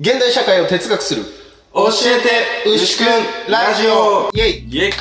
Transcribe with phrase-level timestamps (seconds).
[0.00, 1.24] 現代社会を哲学する
[1.74, 4.92] 教えて牛くんラジオイェイイェイ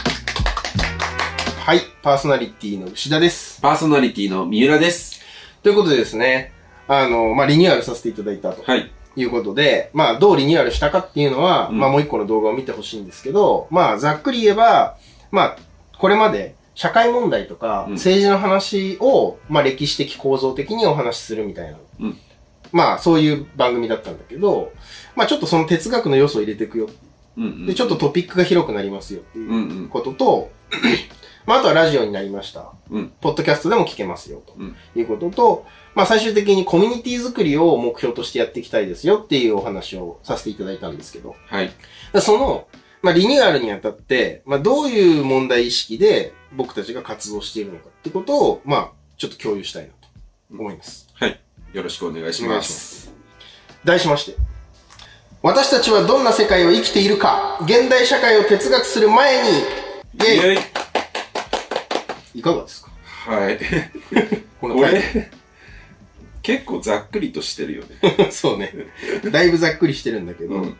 [1.59, 3.61] はい、パーソナリティの牛田です。
[3.61, 5.21] パーソナリティの三浦です。
[5.61, 6.51] ということでですね、
[6.87, 8.91] あの、まあ、リニューアルさせていただいたとはい。
[9.15, 14.97] いうことで、まあ、どうリニューアルしたかっていうのは、うんまあ、もう一個の動画を見てほしいんですけど、まあ、ざっくり言えば、
[15.29, 15.57] まあ、
[15.99, 21.77] これまで社会問題とかうん政治の話を、まあ、歴史的構造的にお話しするみたいな。
[21.99, 22.17] うん
[22.71, 24.73] まあ、そういう番組だったんだけど、
[25.15, 26.89] まあ、ちょっとその哲学の要素を入れていくよ。
[27.37, 27.65] うんうん。
[27.65, 29.87] で、ちょっとトピックが広くなりますよっていううんうん。
[29.89, 30.51] ことと、
[31.45, 32.73] まあ、あとはラジオになりました。
[32.91, 33.13] うん。
[33.21, 35.65] ポッドキャストでも聞けますよ、とうんいうことと、
[35.95, 41.71] まあ最終的にコミュニティ作りを目標としてやっていきたいですよっていうお話をさせていただいたんですけど、はい。
[42.11, 42.67] でその、
[43.01, 49.95] まあリニューアルにあたって、まあどういう問題意識で僕たちが活動しているのかってことを、まあちょっと共有したいなと
[50.51, 51.06] 思います。
[51.67, 51.77] はい。
[51.77, 53.11] よろしくお願いします。
[53.83, 54.35] 題しまして、
[55.41, 62.91] 私たちはどんな世界を生きているか、現代社会を哲学する前に、イェイいかがですか？
[63.31, 63.59] はい。
[64.59, 65.29] これ、
[66.41, 68.31] 結構ざっくりとしてるよね。
[68.31, 68.73] そうね。
[69.31, 70.77] だいぶざっくりしてるんだけど、うん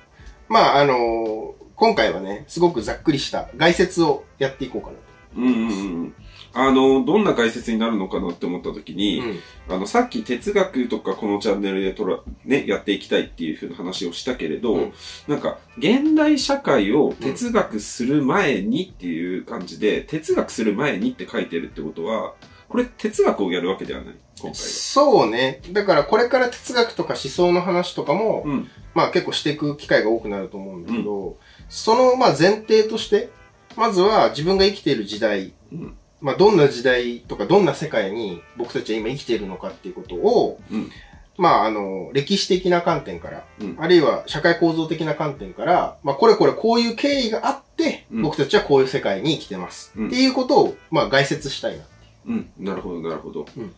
[0.48, 5.00] まあ、あのー今回はね、すごくざっくりした概説をやっていこうかなと。
[5.36, 5.72] うんうんう
[6.06, 6.16] ん。
[6.60, 14.94] あの、どんな解説になるのかなって思った時に、うんあの、さっき哲学とかこのチャンネルでとら、ね、やっていきたいっていうふうな話をしたけれど、うん
[15.28, 22.34] なんか、現代社会を哲学する前にっていう感じで、哲学する前にって書いてるってことは、
[22.70, 24.56] これ哲学をやるわけではない今回は。
[24.56, 25.62] そうね。
[25.72, 28.70] だからこれから哲学とか思想の話とかも、うん。
[28.94, 31.38] まあ結構していく機会が多くなると思うんだけど、
[31.70, 33.30] そのまあ前提として、
[33.76, 35.98] まずは自分が生きている時代、うん。
[36.22, 40.90] まあどんな時代とかどんな世界に僕たちは今生きているのかっていうことを、うん。
[41.38, 43.78] まああの、歴史的な観点から、うん。
[43.80, 49.94] あるいは社会構造的な観点から、まあ、これこれこういう経緯があって、うん僕たちはこういう世界に生きてます。
[49.96, 51.84] うんっていうことを、まあ、概説したいな。
[52.26, 52.50] うん。
[52.58, 53.46] なるほど、なるほど。
[53.56, 53.74] うん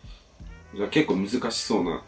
[0.76, 2.04] じゃあ結構難しそうな。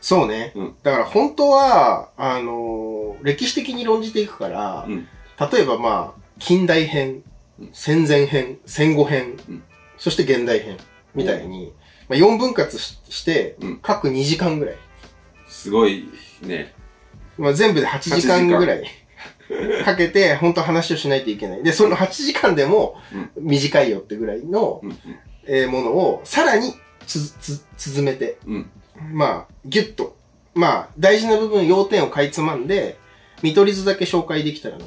[0.00, 0.52] そうね。
[0.54, 5.08] うんだから本当は、あのー歴史的に論じていくから、うん。
[5.52, 7.24] 例えばまあ、近代編うん、
[7.72, 9.62] 戦前編、戦後編、うん
[9.98, 10.76] そして現代編、
[11.14, 11.72] みたいに、
[12.08, 14.76] まあ、4分割ししてうん、各2時間ぐらい。
[15.48, 16.04] すごい
[16.42, 16.74] ね。
[17.38, 18.84] まあ、全部で8時間ぐらい
[19.84, 21.62] かけて、本当は話をしないといけない。
[21.62, 22.96] で、その8時間でも
[23.36, 24.98] 短いよってぐらいの、うん。
[25.48, 26.74] えーものをさらに
[27.06, 28.70] つ、つ、続めて、うん。
[29.12, 30.16] まあ、ギュッと、
[30.54, 32.98] まあ、大事な部分、要点をかいつまんで、
[33.42, 34.84] 見取り図だけ紹介できたらな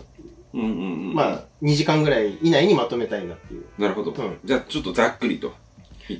[0.54, 0.58] う。
[0.58, 0.64] うん。
[0.64, 0.70] うん。
[0.72, 1.14] うん。
[1.14, 3.66] まあ、2時間ぐらい以内にまとめたいなっていう。
[3.78, 4.12] なるほど。
[4.12, 5.54] うんじゃあちょっとざっくりと。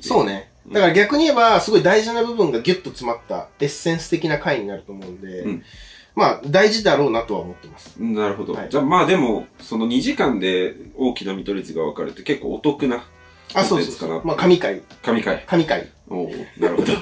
[0.00, 0.50] そうね。
[0.68, 5.62] だから逆に言えば、すごい大事な部分がギュッと詰まったエッセンス的な回になると思うんで、うん
[6.14, 7.96] まあ、大事だろうなとは思ってます。
[7.98, 8.52] なるほど。
[8.52, 13.04] はいじゃあまあでも、その2時間で大きな見取り図が分かるって結構お得な
[13.54, 14.20] あ、そうそうコンテンツかな。
[14.24, 15.44] まあ、神回、神回。
[15.46, 16.92] 神回おおなるほど。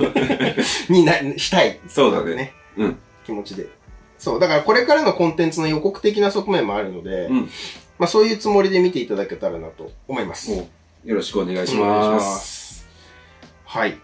[0.88, 1.78] にな、したい。
[1.88, 2.53] そうだね。
[2.77, 2.99] うん。
[3.25, 3.67] 気持ちで。
[4.19, 4.41] そう。
[4.41, 7.49] だからこれからのコンテンツの予告的な側面もあるので、うん。
[7.99, 10.53] まあそういうつもりで見ていただけたらなと思います。
[10.53, 11.87] およろしくお願いしま。
[11.87, 12.89] ますす。
[13.65, 13.97] はい。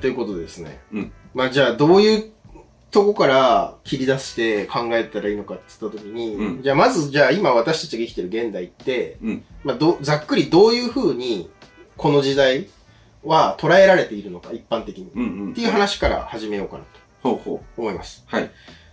[0.00, 0.80] ということでですね。
[0.92, 1.12] うん。
[1.34, 2.32] まあじゃあどういう
[2.90, 9.44] とこから切り出して考えたらいいのかって言った時に、うんじゃあまずじゃあ今私たちが生きてる現代って、うん。
[9.64, 11.50] まあど、ざっくりどういう風に
[11.96, 12.66] この時代
[13.24, 15.10] は捉えられているのか、一般的に。
[15.14, 15.52] うんうん。
[15.52, 16.84] っていう話から始めようかな
[17.22, 18.24] と思います。
[18.32, 18.34] う。
[18.34, 18.50] はい。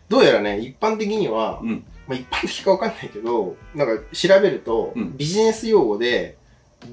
[0.10, 1.84] どうやらね、一般的には、うん。
[2.08, 6.38] まあ、一般的かわかんないけど、なんか調べると、うんビジネス用語で、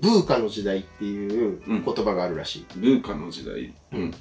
[0.01, 2.67] ブーカの時代っていううん言葉があるらしい。
[2.77, 3.73] ブーカの時代。
[3.93, 4.15] うん。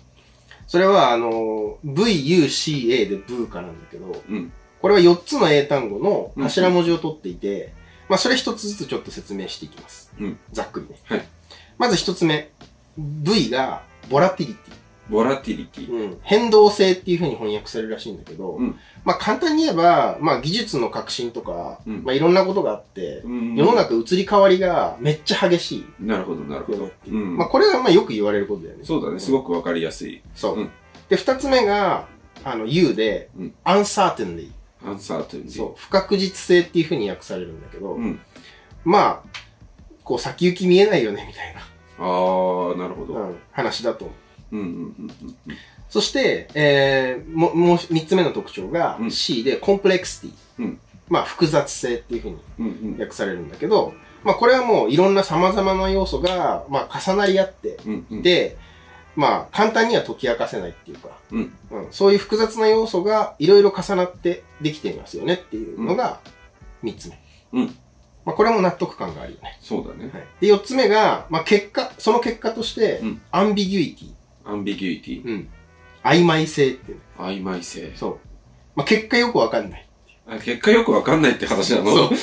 [0.68, 4.52] それは、あの、VUCA でブーカなんだけど、うん。
[4.82, 7.74] これは4つの英単語の頭文字を取っていて、
[8.10, 10.12] まあ、それ一つずつちょっと説明していきます。
[10.20, 10.40] うん。
[10.52, 11.00] ざっくりね。
[11.06, 11.28] はい。
[11.78, 12.50] まず一つ目。
[12.98, 14.72] V が、ボラティリテ
[15.12, 15.90] ボラティリティ。
[15.90, 15.92] ィ。
[15.92, 16.18] うん。
[16.24, 25.86] 変動性っていう風に翻訳されるらしいんだけど、うんまあ、簡単に言えば、まあ、技術の革新とか、うんまあ、いろんなことがあって、うん世の中移り変わりがめっちゃ激しい。
[26.00, 26.90] なるほど、なるほど。
[27.08, 27.38] うん。
[27.38, 28.84] まあ、これはまあよく言われることだよね。
[28.84, 29.20] そうだね。
[29.20, 30.22] すごくわかりやすい。
[30.34, 30.60] そう。
[30.60, 30.70] うん
[31.10, 32.08] で、二つ目が、
[32.46, 34.52] あの、U で、うん uncertainly。
[34.84, 35.74] アンサートゥンそう。
[35.78, 38.20] 不確実性っていう風に訳されるんだけど、うん。
[38.84, 39.38] まあ、
[40.04, 41.52] こう先行き見えないよね、みたい
[42.00, 43.14] あー、なるほど。
[43.14, 44.18] な、うん、話だと思う。
[44.52, 45.58] うんうんうんうん
[45.92, 49.12] そして、えー、も、もう三つ目の特徴がうん。
[49.12, 50.32] C で complexity。
[50.58, 50.80] うん。
[51.10, 53.94] まあ、複雑性っていう風にうんうん訳されるんだけど、
[54.24, 58.22] まあ、これはもういろんな様々な要素が、まあ、重なり合ってうんうん。
[58.22, 58.56] で、
[59.18, 61.52] まあ、簡単には解き明かせないっていうか、うん。
[61.92, 66.22] そういう複雑な要素がいろいろ重なってできていますよねっていうのが
[66.84, 67.20] 3つ目。
[67.52, 67.76] うん。
[68.24, 69.58] まあ、これも納得感があるよね。
[69.62, 70.10] そうだね。
[70.14, 73.22] はい、で、4つ目が、まあ、結果、その結果として、うん。
[73.32, 75.26] ambiguity、ambiguity。
[75.26, 75.48] うん、
[76.04, 77.04] 曖昧性っていうね。
[77.18, 77.92] 曖昧性。
[77.96, 78.18] そう。
[78.76, 79.88] まあ、結果よくわかんない。
[80.28, 81.92] あ結果よくわかんないって話なの？
[81.96, 82.10] そう。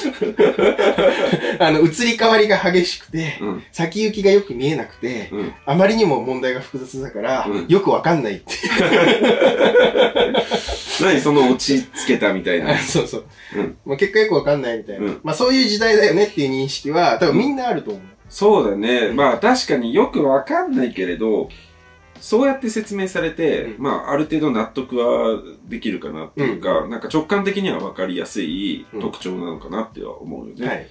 [1.58, 3.62] あの、移り変わりが激しくて、うん。
[3.72, 5.52] 先行きがよく見えなくて、うん。
[5.66, 8.54] あまりにも問題が複雑だから、うんよくわかんないって。
[11.02, 12.78] 何その落ち着けたみたいな。
[12.78, 13.24] そうそう。
[13.56, 18.02] うんまあ、結果よくわかんないみたいな、うんまあそういう時代だよねっていう認識は、多分みんなあると思う。
[18.30, 19.10] そうだね。
[19.12, 21.48] まあ確かによくわかんないけれど、
[22.20, 30.66] そうやって説明されて、うんまあある程度納得はできるかなっていうか、なんか直感的にはわかりやすい特徴なのかなっては思うよね。
[30.66, 30.88] はい。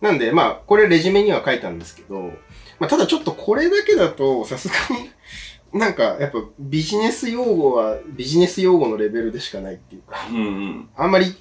[0.00, 2.32] なんで、まあ、これレジュメには書いたんですけど、
[2.78, 5.10] まあ、ただちょっとこれだけだと、さすがに、
[5.72, 10.88] なんか、やっぱビジネス用語はビジネス用語のレベルでしかないっていうか、うんうん。
[10.94, 11.34] あんまり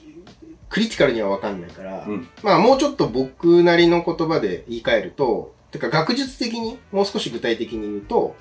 [0.70, 8.36] クリティカルにはわかんないから、うんまあもうちょっと僕なりの言葉で言い換えると、てか学術的にもう少し具体的に言うと、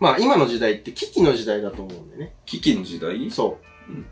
[0.00, 2.34] まあ今の時代って危機の時代だと思うんだよね。
[2.44, 3.30] 危機の時代？
[3.30, 3.58] そ
[3.88, 3.92] う。
[3.92, 4.06] うん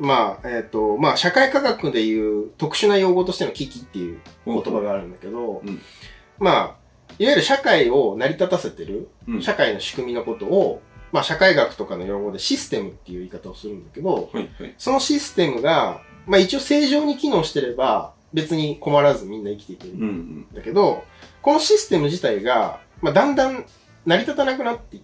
[0.00, 5.80] まあ、えっ、と、まあ社会科学でいう特殊な用語としての危機っていう言葉があるんだけど、うん
[6.38, 6.76] まあ、
[7.18, 14.74] いわゆる社会を成り立たせてる、うん社会の仕組みのことを、まあ社会学とかの用語でシステムっていう言い方をするんだけど、はいはい。
[14.78, 20.00] そのシステムが、まあ一応正常に機能してれば、別に困らずみんな生きていけるうん
[20.42, 21.02] んだけど、
[21.42, 23.66] このシステム自体が、まあだんだん
[24.06, 25.02] 成り立たなくなっていく。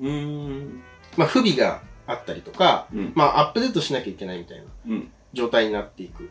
[0.00, 0.06] うん。
[0.06, 0.82] うーん。
[1.16, 3.12] まあ不備があったりとか、うん。
[3.14, 5.10] まあアップデートしなきゃいけないみたいなうん。
[5.32, 6.24] 状態になっていく。
[6.24, 6.26] っ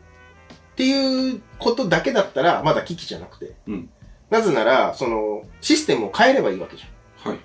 [0.76, 3.54] ていうことだけだったら、まだ危機じゃなくて。
[3.66, 3.90] うん
[4.30, 7.30] なぜなら、その、システムを変えればいいわけじゃん。
[7.30, 7.38] はい。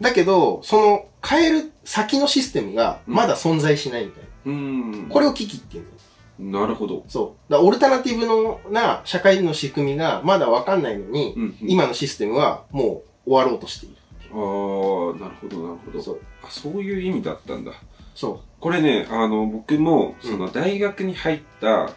[0.00, 4.28] だけど、その、変える先のシステムが、まだ存在しないみたいな。
[4.46, 5.08] うーん。
[5.10, 6.62] これを危機っていうんだよ。
[6.62, 7.04] なるほど。
[7.06, 7.52] そう。
[7.52, 11.56] だオルタナティブのな社会の仕組みがまだわかんないのに、うん、うん。
[11.60, 13.96] 今のシステムはもう終わろうとしている。
[14.32, 16.02] ああ、なるほど、なるほど。
[16.02, 16.20] そう。
[16.42, 17.72] あ、そういう意味だったんだ。
[18.14, 21.90] そこれね、あの、僕も、うんその大学に入った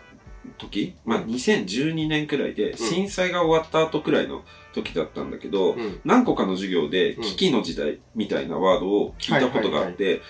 [0.57, 4.43] 時、まあ、2012年くらいで、震災が終わった後くらいの
[4.73, 5.75] 時だったんだけど、う。
[5.77, 5.99] うん。
[6.05, 10.21] 何個かの授業で、うん危機の時代みたいなワードを聞いたことがあって、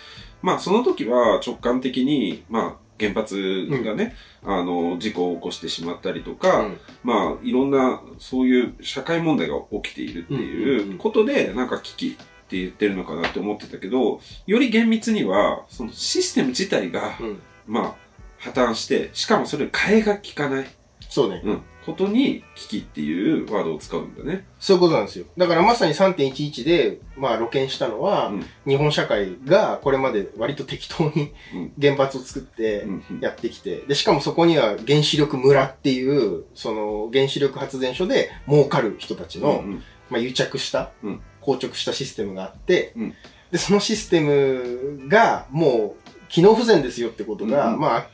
[0.42, 6.78] まあ、その時は直感的に、まあ、原発がね、あの、事故を起こしてしまったりとか、うん。
[7.04, 10.96] まあ、いろんな、そういう社会問題が起きているってうんうんういん。
[10.96, 17.40] うことで、なんか危機って言ってるのかなって思ってたけど、より厳密には、そのシステム自体が、うん。
[17.68, 17.96] まあ、
[18.38, 20.68] 破綻して、しかもそれ替えが効かない、
[21.10, 21.42] そうね。
[21.44, 24.46] うん、ことに危機っていうワードを使うんだね。
[24.60, 25.26] そういうことなんですよ。
[25.38, 28.46] だからまさに3.11で、まあ露見したのは、うん。
[28.66, 31.74] 日本社会がこれまで割と適当にうん。
[31.80, 33.20] 原発を作ってうんうん。
[33.20, 39.84] やってきて、で、しかもそこには原子力村っていう、その原子力発電所で儲かる人たちの、うんうん。
[40.10, 41.22] まあ、癒着した、うん。
[41.42, 43.14] 硬直したシステムがあって、うん。
[43.52, 47.80] で、そのシステムがもう機能不全ですよってことが、うんうん。
[47.80, 48.08] まあ、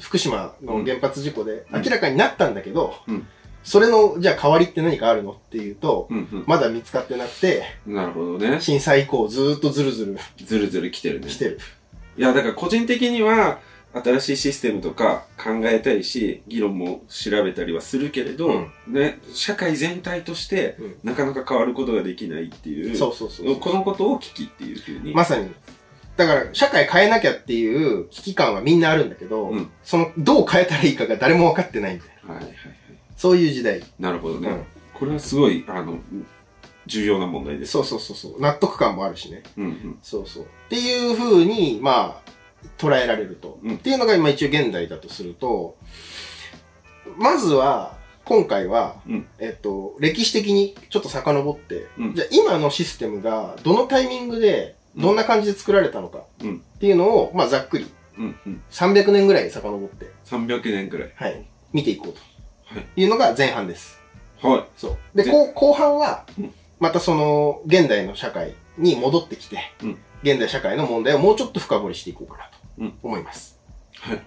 [0.00, 3.26] 福島の原発事故でうん明らかになったんだけど、うん
[3.66, 8.60] それの、じゃあ代わりって何かあるのっていうと、うんまだ見つかってなくて、うんなるほどね。
[8.60, 11.36] 震災以降ずーっとずるずるずるずる来てるね来。
[11.36, 11.58] てる。
[12.16, 13.58] いや、だから個人的には、
[14.04, 25.12] 新しいシステムとか考えたいし、議論も調べたりはするけれど、うんね、社会全体としてうん、なかなか変わることができないっていう、そうそうそうこのことを危機っていうふうに。
[25.12, 25.50] まさに。
[26.16, 32.34] だから、社会変えなきゃっていう危機感はみんなあるんだけど、うんその、どう変えたらいいかが誰も分かってないみたいな。
[32.34, 32.56] はいはいはい。
[33.16, 33.82] そういう時代。
[33.98, 34.48] なるほどね。
[34.48, 34.64] うん
[34.98, 35.98] これはすごい、あの、
[36.86, 37.72] 重要な問題です。
[37.72, 38.40] そうそうそうそう。
[38.40, 39.42] 納得感もあるしね。
[39.58, 39.98] うんうん。
[40.00, 40.44] そうそう。
[40.44, 42.30] っていう風に、まあ、
[42.78, 43.58] 捉えられると。
[43.62, 45.76] うんっていうのが今一応現代だとすると、
[47.18, 58.62] まずは、今回は、うんえっと、歴史的にちょっと遡って、うんじゃあ今のシステムがどのタイミングで、どんな感じで作られたのかうんっていうのを、まあざっくりうんうん。
[58.70, 61.12] 300年ぐらい遡って、300年くらい。
[61.14, 62.84] はい、見ていこうはい。
[62.84, 64.00] というのが前半です。
[64.42, 64.98] はそう。
[65.14, 73.60] で、でこう後半はうん、またその、現代の社会に戻ってきて、うん現代社会の問題をもうちょっと深掘りしていこうかなうんと思います。
[74.06, 74.10] い。
[74.10, 74.22] はい。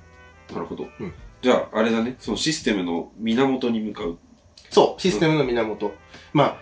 [0.54, 0.88] なるほど。
[1.00, 2.16] うんじゃあ、あれだね。
[2.20, 4.18] そのシステムの源に向かう。
[4.70, 5.94] そう、システムの源。
[6.34, 6.58] まあ、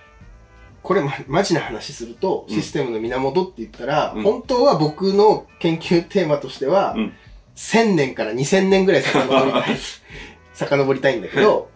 [0.88, 7.14] これ、ま、マジな話すると、うんシステムの源って言ったら、うん本当は僕の研究テーマとしては、うん
[7.58, 9.78] 1000年から2000年ぐらい遡りたい、
[10.54, 11.70] 遡りたいんだけど、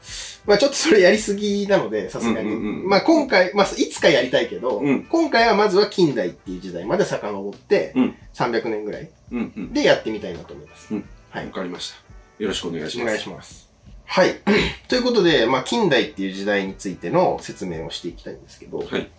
[0.46, 2.52] まあちょっとそれやりすぎなので、さすがに。
[2.52, 9.74] うんうんうんまあ今回、まあいつかやりたいけど、うん今回はまずは近代っていう時代まで遡って、うん300年ぐらいうんうん。
[9.74, 10.94] でやってみたいなと思います。
[10.94, 11.52] うんはいわ。
[11.52, 12.44] かりました。
[12.44, 13.04] よろしくお願いします。
[13.04, 13.71] お願いします。
[14.12, 14.42] はい。
[14.90, 19.10] ということで、まあ近代っていう時代についての説明をしていきたいんですけど、はい。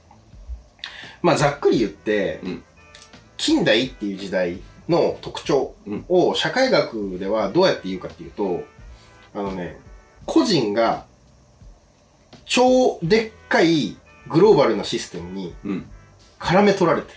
[1.23, 2.63] まあざっくり言って、うん
[3.39, 5.75] 近代っていう時代の特徴
[6.09, 8.63] を社会学ではどうやって言うかっていうと、
[9.35, 9.81] あのね、
[10.27, 11.07] 個人が
[12.45, 13.97] 超でっかい
[14.29, 15.87] グローバルなシステムにうん。
[16.39, 17.09] 絡め取られて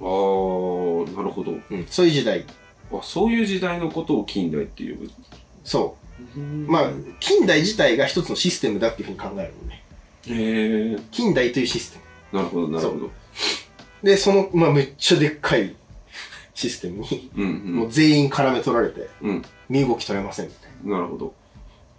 [0.00, 1.50] あー、なるほど。
[1.50, 1.62] る。
[1.70, 2.46] うん、そういう時代。
[2.90, 5.10] あ、そういう時代のことを近代って呼ぶ。
[5.64, 6.01] そう。
[6.66, 9.84] ままあ、近代自体が一つのシステムだっていうふうに考えるのね。
[10.28, 10.98] へえ。
[11.10, 11.98] 近代というシステ
[12.32, 12.38] ム。
[12.38, 13.10] なるほど、なるほど。
[14.02, 15.74] で、その、まあ、めっちゃでっかい
[16.54, 19.30] システムに、うんもう全員絡め取られて、うん。
[19.30, 19.42] うん。
[19.68, 20.96] 身動き取れませんみたいな。
[20.96, 21.34] なるほど。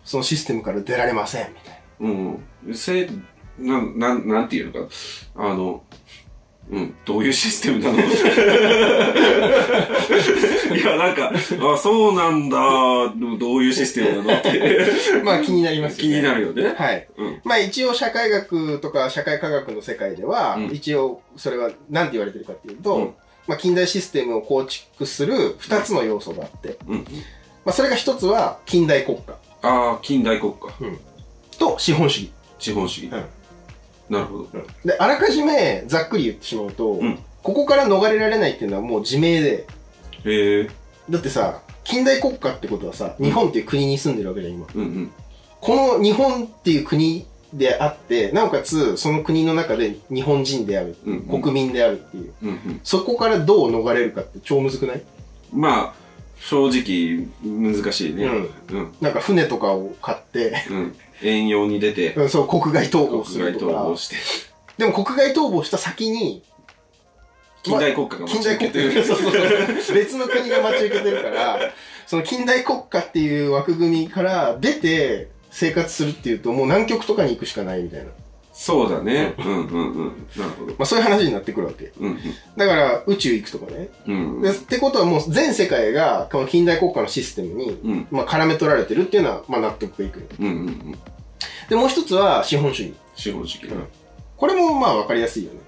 [0.03, 2.75] そのシステムから出られませんみたいうん。
[2.75, 3.09] せ、
[3.57, 4.93] なん、なん、なんていうのか。
[5.35, 5.83] あの、
[6.71, 7.99] うん、どういうシステムなの？
[10.75, 12.57] いや、なんか、あ、そうなんだ。
[13.15, 14.39] でもどういうシステムなの？
[14.39, 14.79] って。
[15.19, 15.23] な。
[15.23, 16.73] まあ気になります気になるよね。
[16.75, 17.07] はい。
[17.17, 17.41] うん。
[17.43, 23.13] まあ一応社会学とか社会科学の世界では、うん一応それは何て言われてるかっていうと、うん
[23.45, 26.97] まあ近代システムを構築する二つの要素があって、うん。
[27.65, 30.69] まあそれが一つは近代国家ああ、近代国家。
[31.59, 32.31] と資本主義。
[32.57, 33.13] 資本主義。
[33.13, 33.23] うん
[34.13, 34.47] なるほど。
[34.85, 39.67] で、あらかじめざっくり言ってしまうと、うんここから逃れられないっていうのはもう自明で、
[40.23, 40.69] へえ。
[41.09, 44.65] だってさ、近代国家ってことはさ、日本っていう国に住んでるわけじゃん、今。
[44.73, 45.11] うんうん。
[45.59, 52.79] この日本っていう国であって、なおかつその国の中で日本人である、うんうん国民であるっていう、うんうん。
[52.81, 55.01] そこからどう逃れるかって超むずくない？
[55.51, 55.93] まあ、
[56.39, 58.23] 正直、難しいね。
[58.71, 58.93] うん。
[59.01, 60.95] なんか船とかを買って、うん。
[61.23, 63.97] 遠洋に出て、うんそう、国外逃亡するとか逃亡。
[63.97, 64.15] して、
[64.77, 66.43] でも国外逃亡した先に、
[67.63, 68.93] 近代国家が待近代国ち受けてる。
[68.93, 69.31] 家、そうそう
[69.81, 69.95] そう。
[69.95, 71.59] 別の国が待ち受けてるから、
[72.05, 78.07] その近代国家っていう枠組みから出て生活するっていうと、もう南極とかに行くしかないみたいな。
[78.53, 79.33] そうだね。
[79.39, 80.27] うんうんうん。
[80.37, 80.71] なるほど。
[80.73, 81.91] まあそういう話になってくるわけ。
[81.99, 82.19] うん
[82.55, 83.89] だから宇宙行くとかね。
[84.07, 84.41] うん。
[84.41, 88.07] でってことはもう全世界がこの近代国家のシステムに、うん。
[88.11, 90.27] まあ絡め取られてるっていうのは、まあ納得がいく。
[90.39, 90.99] うんうんうん。
[91.73, 92.93] で、もう一つは資本主義。
[93.15, 93.73] 資本主義。
[94.37, 95.59] これもまあわかりやすいよね。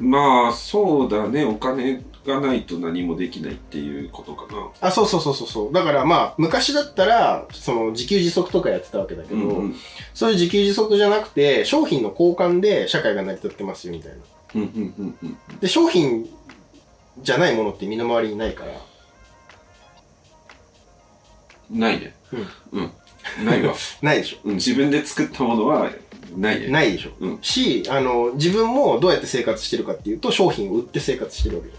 [0.00, 1.44] まあ、そうだね。
[1.44, 4.68] お金がないと何もできないっていうことかな。
[4.80, 5.72] あ、そうそうそうそうそう。
[5.72, 9.74] だからまあ、昔だったら、その自給自足とかやってたわけだけど、うんうん。
[10.12, 14.18] そういう自給自足じゃなくて、商品の交換で社会が成り立ってますよみたいな。
[14.56, 15.58] うんうんうんうん。
[15.60, 16.28] で、商品
[17.22, 18.72] じゃないものって身の回りにないから。
[21.70, 22.16] ないね。
[22.72, 22.90] うん。
[23.44, 23.74] ないわ。
[24.02, 24.36] ないでしょ。
[24.44, 24.54] うん。
[24.56, 25.90] 自分で作ったものは、
[26.36, 26.68] ないね。
[26.68, 27.10] ないでしょ。
[27.20, 31.70] うんし、あの、自分もどうやって生活してるかっていうと、商品を売って生活してるわけ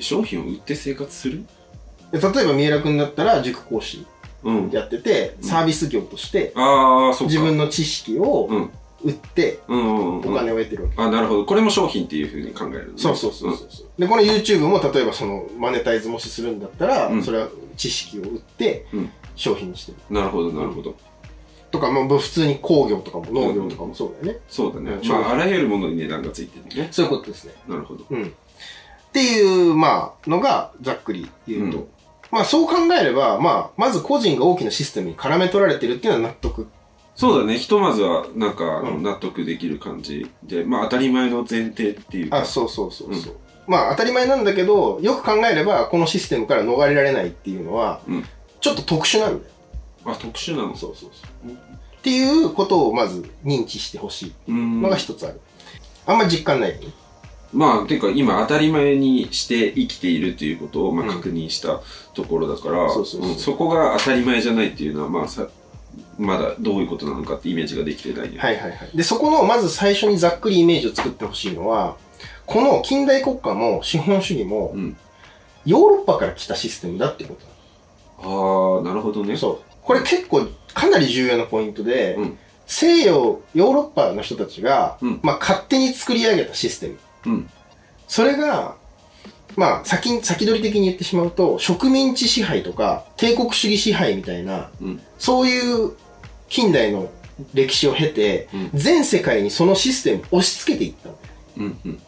[0.00, 1.44] じ商品を売って生活する？
[2.12, 2.20] ゃん。
[2.20, 4.06] で例えば、三浦くんだったら塾講師
[4.44, 4.70] うん。
[4.70, 7.32] やってて、サービス業として、ああ、そうか。
[7.32, 8.70] 自分の知識をうん。
[9.04, 10.32] 売って、うんうんうん。
[10.32, 10.94] お金を得てるわけ。
[11.02, 11.44] あ、なるほど。
[11.44, 13.86] これも商品っていうふうに考えるのねそうそうそうそう。
[13.96, 19.98] うで、この YouTube も例えばそのマネタイズもしするんだったら、うんそれは知識を売ってうん商品にしてる。
[20.10, 20.94] うんなるほど、なるほど。
[21.70, 24.40] とか、まあ普通に工業とかも農業とかもそうだよね。
[24.48, 24.92] そうだね。
[24.92, 26.88] うんまあ、あらゆるものに値段がついてるね。
[26.90, 27.54] そういうことですね。
[27.68, 28.04] なるほど。
[28.10, 28.24] うん。
[28.24, 28.30] っ
[29.12, 31.78] ていう、まあ、のがざっくり言うと。
[31.78, 31.88] うん
[32.30, 36.68] まあそう考えれば、まあ、まず個人が大きなシステムに絡め取られてるっていうのは納得。
[37.14, 37.58] そうだね。
[37.58, 42.40] ひとまずは、なんか、納得できる感じで、まあ、当たり前の前提っていうか。
[42.40, 43.36] あ、そうそうそうそう。
[43.66, 48.24] まあ当たり前なんだけど、よく考えれば、このシステムから逃れられないっていうのは、うん
[48.60, 49.52] ちょっと特殊なんだよ。
[50.04, 50.76] あ、特殊なの？
[50.76, 51.52] そうそうそう。
[51.52, 55.40] っていうことをまず認知してほしいのが一つある。
[56.06, 56.86] あんま実感ないよね。
[57.52, 61.80] まあ、ていうか今当たり前にして生きているということを、まあ、うん確認した
[62.14, 65.48] ところだから、そこが当たり前じゃないっていうのは、まあさ、
[66.18, 68.38] まだどういうことなのかってイメージができてないね。
[68.38, 68.90] はいはいはい。
[68.94, 71.96] で、そこのまず最初にざっくりイメージを作ってほしいのは、
[72.46, 74.96] この近代国家も資本主義もうん。
[75.66, 77.44] ヨーロッパから来たシステムだってこと
[78.22, 79.36] ああ、なるほどね。
[79.36, 79.58] そう。
[79.82, 82.38] これ結構かなり重要なポイントで、うん
[82.70, 86.98] 西洋、ヨーロッパの人たちが、うんまあ勝手に作り上げたシステム。
[87.26, 87.50] うん。
[88.06, 88.76] それが、
[89.56, 95.00] まあ先、先取り的に言ってしまうと、植民地支配とか帝国主義支配みたいな、うん。
[95.18, 95.94] そういう
[96.50, 97.08] 近代の
[97.54, 101.14] 歴史を経て、うん全世界にそのシステムを押し付けていったの。
[101.56, 101.78] うん。
[101.86, 102.02] うん。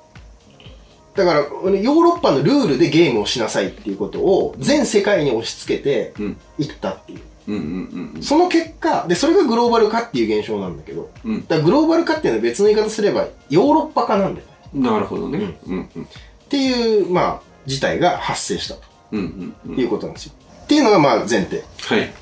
[1.25, 6.37] だから、ヨーロッパのルールでゲームをしなさいっていうことを全世界に押し付けてうん。
[6.59, 7.21] いったっていう。
[7.49, 14.53] ううんうんうんその結果、で、それがグローバル化っていう現象なんだけど、うんだグローバル化っていうのは別の言い方すれば、ヨーロッパ化なんだよね。
[14.75, 14.83] うん。
[14.83, 15.59] なるほどね。
[15.67, 16.03] うんうん。
[16.03, 16.07] っ
[16.49, 19.81] ていう、まあ、事態が発生したとうんうんうん。
[19.81, 20.33] いうことなんですよ。
[20.65, 21.65] っていうのがまあ前提。
[21.83, 22.13] はい。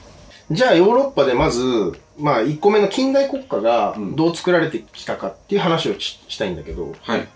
[0.51, 1.63] じゃあヨーロッパでまず、
[2.19, 7.29] まあ1個目の近代国家がうんどう作られてきたかっていう話をししたいんだけど、はい。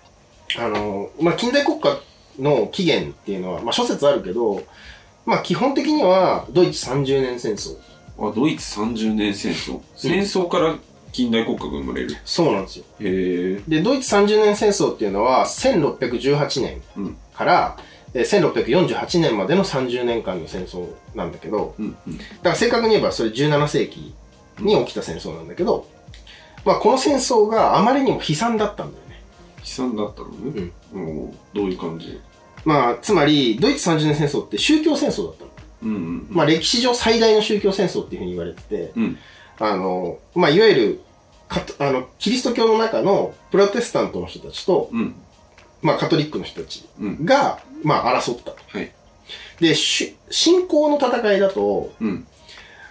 [0.58, 1.98] あの、まあ近代国家
[2.38, 4.62] の起源っていうのは、まあ諸説あるけど、
[5.26, 7.76] まあ基本的にはドイツ30年戦争。
[8.18, 9.80] あ、ドイツ30年戦争？
[9.96, 10.74] 戦争から
[11.12, 12.16] 近代国家が生まれる。
[12.24, 12.84] そうなんですよ。
[13.00, 13.62] へえ。
[13.68, 17.16] で、ドイツ30年戦争っていうのは1618年うん。
[17.34, 17.76] から、
[18.14, 22.18] えー1648年までの30年間の戦争なんだけど、うんうん。
[22.18, 24.14] だから正確に言えばそれ17世紀
[24.60, 25.86] に起きた戦争なんだけど、
[26.64, 29.11] まあこの戦争があまりにも悲惨だったんだよね。
[29.62, 30.70] 悲惨だったのね。
[30.92, 31.30] うん。
[31.54, 32.20] どういう感じ？
[32.64, 35.50] まあ、つまり、ドイツ30年戦争って宗教戦争だったの。
[35.82, 36.26] うんうん。
[36.30, 39.18] まあ歴史上最大の宗教戦争っていうふうに言われてて、うん。
[39.58, 41.00] あの、まあいわゆる、
[41.48, 45.14] かあの、キリスト教の中のプロテスタントの人たちと、うん。
[45.80, 47.24] まあカトリックの人たちうん。
[47.24, 48.52] が、まあ争った。
[48.52, 48.92] はい。
[49.60, 52.26] で、し信仰の戦いだと、うん。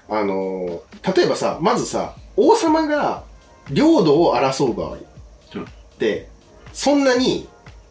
[0.09, 0.83] あの、
[1.15, 3.23] 例えばさ、まずさ、王様が
[3.69, 4.99] 領土を争う場合っ
[5.97, 6.27] て、
[6.73, 7.47] そんなに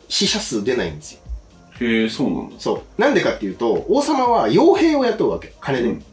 [0.08, 1.20] 死者数出ないんですよ。
[1.80, 2.56] へえ、そうなんだ。
[2.58, 3.00] そう。
[3.00, 5.52] なんでかっていうと、王様は傭兵を雇うわけ。
[5.60, 5.88] 金で。
[5.88, 6.04] うん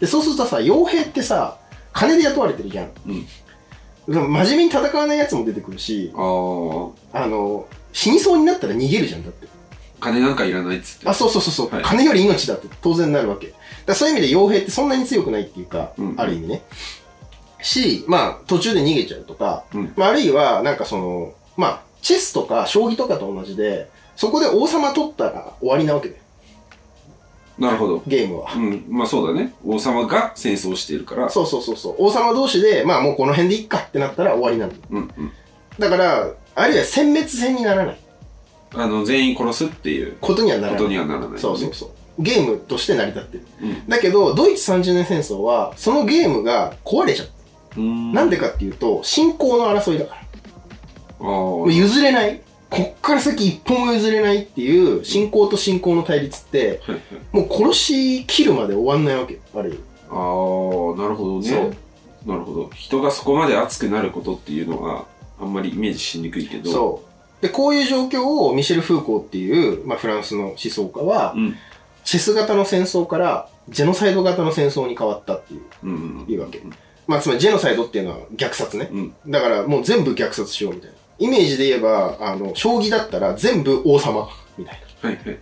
[0.00, 1.58] で、そうするとさ、傭兵ってさ、
[1.92, 2.90] 金で雇われてるじゃん。
[3.06, 3.26] うん。
[4.06, 6.18] 真面目に戦わない奴も出てくるし、あ
[7.14, 7.24] あ。
[7.24, 9.48] あの、死にそうになったら逃げるじゃん、だって。
[9.98, 11.08] 金なんかいらないっつって。
[11.08, 13.54] あ、そうそうそうそう、はい金より命だって当然なるわけ。
[13.86, 16.62] だそういう意味で傭兵ってそんなに強くないっていうか、うんある意味ね。
[17.62, 26.22] し、まあ、途中で逃げちゃうとか、うんまあ、あるいは、なんかその、まあ、チェスとか将棋とかと同じで、そこで王様取ったら終わりなわけだよ、
[27.58, 28.02] なるほど。
[28.06, 28.52] ゲームは。
[28.54, 28.84] うん。
[28.88, 29.54] まあそうだね。
[29.64, 31.28] 王様が戦争しているから。
[31.30, 31.96] そうそうそうそう。
[31.98, 34.72] 王様同士で、まあもうこの辺でいっかってなったら終わりなの。
[34.90, 35.32] うんうん。
[35.78, 37.98] だから、あるいは殲滅戦にならない
[38.74, 40.78] あの、全員殺すっていうことにはならない。
[40.78, 41.38] ことにはならない、ね。
[41.38, 41.90] そうそうそう。
[42.22, 43.46] ゲームとして成り立ってる。
[43.62, 43.88] うん。
[43.88, 47.32] だけど、ドイツ30年戦争は、そのゲームが壊れちゃった。
[47.76, 48.12] うーん。
[48.12, 50.25] なんでかっていうと、信仰の争いだから。
[51.20, 51.72] あもうあ。
[51.72, 52.40] 譲れない。
[52.68, 56.80] こっから先一本も譲れないっていう、信仰と信仰の対立って。
[57.32, 59.38] もう殺し切るまで終わんないわけ。
[59.54, 59.78] ある意味。
[60.10, 61.76] ああ、なるほどね。
[62.26, 62.70] なるほど。
[62.74, 65.06] 人がそこまで熱くなることっていうのは、
[65.40, 66.70] あんまりイメージしにくいけど。
[66.70, 67.02] そ
[67.40, 67.42] う。
[67.42, 71.38] で、こういう状況をミシェル・フーコーっていう、まあ、フランスの思想家は、う。
[71.38, 71.56] うん。
[72.04, 76.62] チェス型の戦争から、ジェノサイド型の戦争に変わったっていう、うんうんいうわけ。
[77.06, 78.88] まあ、つまりジェノサイドっていうのは虐殺ね。
[78.92, 79.14] うん。
[79.28, 80.95] だからもう全部虐殺しようみたいな。
[81.18, 84.86] イメージで言えば、あの、将棋だったら全部王様、みたいな。
[85.08, 85.38] はいはいはい。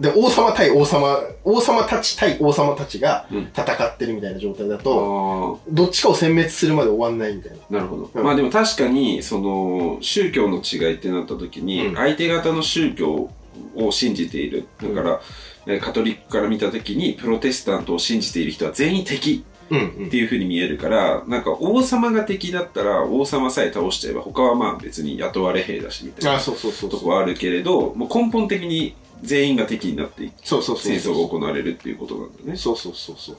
[0.00, 5.68] で、王様対王様、王様たち対王様たちがうん戦ってるみたいな状態だあと、あ。
[5.70, 7.78] どっちかを殲滅するまで終わんないみたいな。
[7.78, 8.10] なるほど。
[8.12, 13.30] うんまあでも確かに、その、宗教の違いってなった時に、うん相手方の宗教
[13.76, 14.66] を信じている。
[14.82, 15.20] だから、
[15.66, 27.00] えカトリックから見た時に、プロテスタントを信じている人は全員敵うん、うんっていう風に見えるから、なんか王様が敵だったら、王様さえ倒しちゃえば、他はまあ別に雇われ兵だしみたいあ、なそうそうそうそう。
[27.00, 31.12] とこはあるけれど、もう根本的に全員が敵になっていくそうそうそう戦。
[31.12, 32.56] 争が行われるっていうことなんだね。
[32.56, 33.36] そうそうそうそう。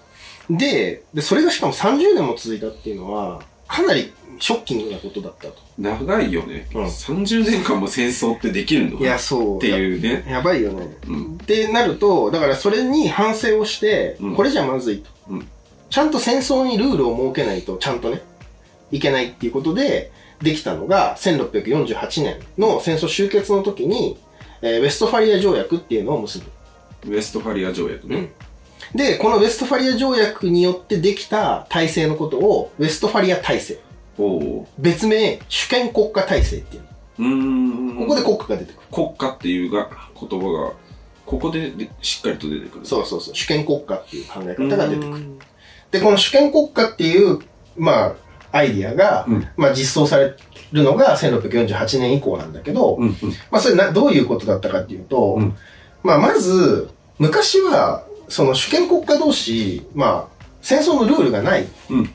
[0.50, 5.56] で、で、それがしかも30年も続いたっていうのは、かなりショッキングなことだったと。
[5.80, 6.68] 長いよね。
[6.74, 9.58] うん30年間も戦争ってできるのいや、そう。
[9.58, 10.24] っていうね。
[10.28, 10.34] や。
[10.38, 10.96] やばいよね。
[11.08, 11.34] うん。
[11.42, 15.10] ってなると、だからそれに反省をして、うんこれじゃまずいと。
[15.30, 15.48] うん
[15.89, 18.21] ちゃんと戦争にルールを設けないと、ちゃんとね、
[18.91, 24.17] いけないっていうことで、できたのが、1648年の戦争終結の時に、
[24.62, 26.45] えーウェストファリア条約っていうのを結ぶ。
[27.08, 28.32] ウェストファリア条約ね。
[28.93, 33.80] で、このウェストファリア条約によってできた体制のことを、ウェストファリア体制。
[34.17, 36.84] おお別名、主権国家体制っていう
[37.19, 37.24] う。
[37.24, 37.95] ん。
[37.95, 38.02] の。
[38.02, 38.80] ここで国家が出てくる。
[38.91, 40.74] 国家っていうが言葉が、
[41.26, 42.86] ここででしっかりと出てくる。
[42.86, 43.36] そうそうそう。
[43.36, 44.69] 主権国家っていう考えうん。
[44.69, 45.26] 方が出てくる。
[45.96, 47.40] で、この主権国家っていう、
[47.78, 48.16] まあ、
[48.52, 50.36] アイディアが、うんまあ実装され
[50.72, 53.16] るのが1648年以降なんだけど、うんうん。
[53.50, 55.56] まあそれな、どういうことだったかっていうと、うん
[56.04, 62.10] まあまず、昔は、その主権国家同士、まあ、戦争のルールがないっうん。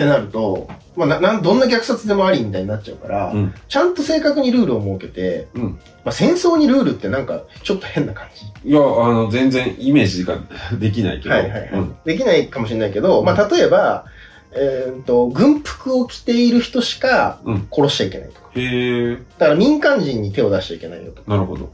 [0.00, 3.54] てなると、まあな、なんどんな虐殺でもありみたいになっちゃうから、うん。
[3.68, 5.62] ちゃんと正確にルールを設けて、うん。
[6.04, 8.70] まあ戦争にルールってなんかちょっと変な感じ。
[8.70, 10.38] いや、あの、全然イメージが
[10.78, 11.34] できないけど。
[11.34, 11.70] はいはいはい。
[11.72, 14.06] うんできないかもしれないけど、まあ例えば、
[14.52, 18.48] えーっと、軍服を着ている人しかうん殺しちゃいけないとか。
[18.54, 21.30] へえ、だから民間人に手を出しちゃいけないよとか。
[21.30, 21.70] なるほど。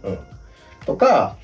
[0.85, 1.37] とか、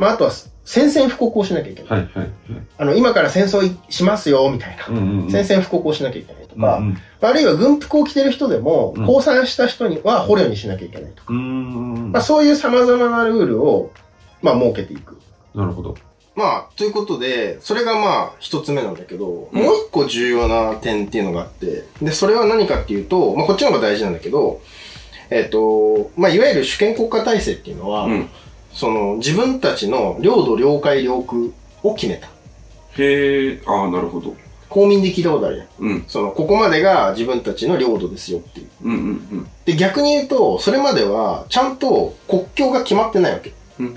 [0.00, 0.30] まあ、あとは
[0.64, 1.90] 宣戦布告をしなきゃいけない。
[1.90, 2.30] はいはいはい。
[2.78, 4.86] あの、今から戦争いしますよ、みたいな。
[4.88, 5.30] うんうんうん。
[5.30, 11.38] 宣戦布告をしなきゃいけないとか、うんあるいは軍服を着てる人でも、うん降参した人には捕虜にしなきゃいけないとか、うん。
[11.38, 12.12] うん。
[12.12, 13.92] まあ、そういう様々なルールを、
[14.40, 15.20] まあ、設けていく。
[15.54, 15.96] なるほど。
[16.34, 24.62] まあ、ということで、それがまあ、一つ目なんだけど、うんもう一個重要な点っていうのがあって、で、それは何かっていうと、まあ、こっちの方が大事なんだけど、
[25.28, 28.30] えっ、と、まあ、いわゆる主権国家体制っていうのは、うん。
[28.80, 31.42] その、自分たちの領土、領海、領空
[31.82, 32.28] を決めた。
[32.96, 34.34] へえ、ああ、なるほど。
[34.70, 35.88] 公民で聞いたことあるじゃん。
[35.90, 36.04] うん。
[36.08, 38.68] その、ここまでが自分たちの領土ですよっていう。
[38.84, 43.52] うんうんで、逆に言うと、それまでは、ちゃんと国境が決まってないわけ。
[43.78, 43.86] うん。
[43.86, 43.94] うん。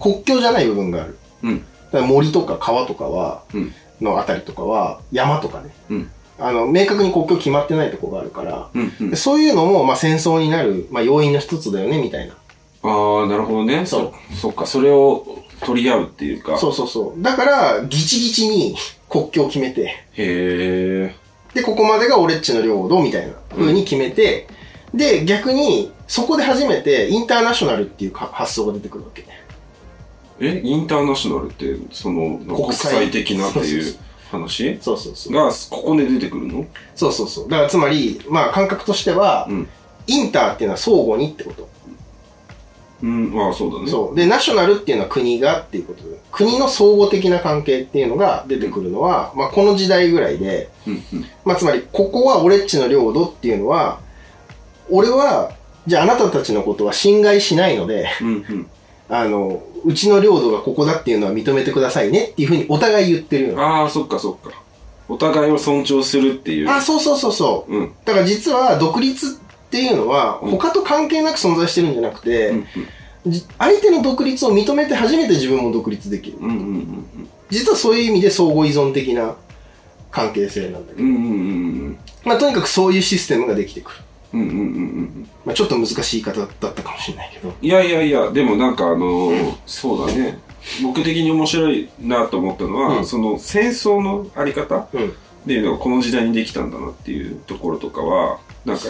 [0.00, 1.16] 国境じゃない部分がある。
[1.44, 1.58] うん。
[1.58, 5.72] だから森とか川とかは、うんのあたりとかは、山とかね。
[5.90, 6.10] うん。
[6.40, 9.16] あの、明確に国境決まってないとこがあるから、うんうんで。
[9.16, 12.34] そういうのも、まあ、戦争になる、まあ、要因の一つだよね、みたいな。
[12.84, 13.86] ああ、なるほどね。
[13.86, 14.36] そうそ。
[14.36, 15.24] そっか、それを
[15.60, 16.58] 取り合うっていうか。
[16.58, 17.22] そうそうそう。
[17.22, 18.76] だから、ギチギチに
[19.08, 21.14] 国境を決めて、へえ。
[21.54, 24.46] で、ここまでが俺っちの領土、みたいな風に決めて、
[24.92, 29.24] で、逆に、そこで初めて、インターナショナルっていうか発想が出てくるわけ。
[30.40, 33.94] え、インターナショナルって、その、国際的なってそうそういう
[34.30, 34.78] 話？
[34.82, 35.32] そうそうそう。
[35.32, 36.66] が、ここで出てくるの？
[36.94, 37.48] そうそうそう。
[37.48, 39.68] だから、つまり、まあ、感覚としては、うん。
[40.06, 41.66] インターっていうのは相互にってこと。
[43.04, 43.90] うん、ああ、そうだね。
[43.90, 44.16] そう。
[44.16, 51.24] で、ナショナルっていうのは国がっていうことで、国の相互的な関係っていうのが出てくるのは、まあ、この時代ぐらいで、うんうん。
[51.44, 54.00] まあ、つまり、ここは俺っちの領土っていうのは、
[54.90, 55.52] 俺は、
[55.86, 58.70] じゃああなたたちのことは侵害しないので、うんうん。
[59.10, 63.60] あの、うちの領土がここだっていうのは認めてくださいねっていうふうにお互い言ってるよ。
[63.60, 64.64] ああ、そっかそっか。
[65.08, 66.70] お互いを尊重するっていう。
[66.70, 67.76] あ、そうそうそうそう。
[67.76, 67.92] うん。
[68.06, 69.38] だから実は独立
[69.74, 72.66] っていうのは、うん他と関係なく存在してるんじゃなくて、うん
[73.26, 76.36] じ相手の独立を認めて初めて自分も独立できる。
[76.38, 76.50] うん。
[76.50, 77.04] うんうん
[77.50, 79.34] 実はそういう意味で相互依存的な
[80.10, 81.08] 関係性なんだけど、うん。
[81.08, 81.30] うんうんう
[81.90, 83.96] んまあとにかくそういうシステムができてくる。
[84.34, 84.40] うん。
[84.40, 85.28] うんうんうんうん。
[85.44, 87.52] まあちょっと難しい言い方だったかもしれないけど。
[87.60, 90.38] いやいやいや、でもなんかあのーそうだね。
[90.82, 95.12] 僕的に面白いなと思ったのは、うんその戦争のあり方っうん。
[95.46, 98.84] ていうのがこの時代にできたんだなっていうところとかは、なんか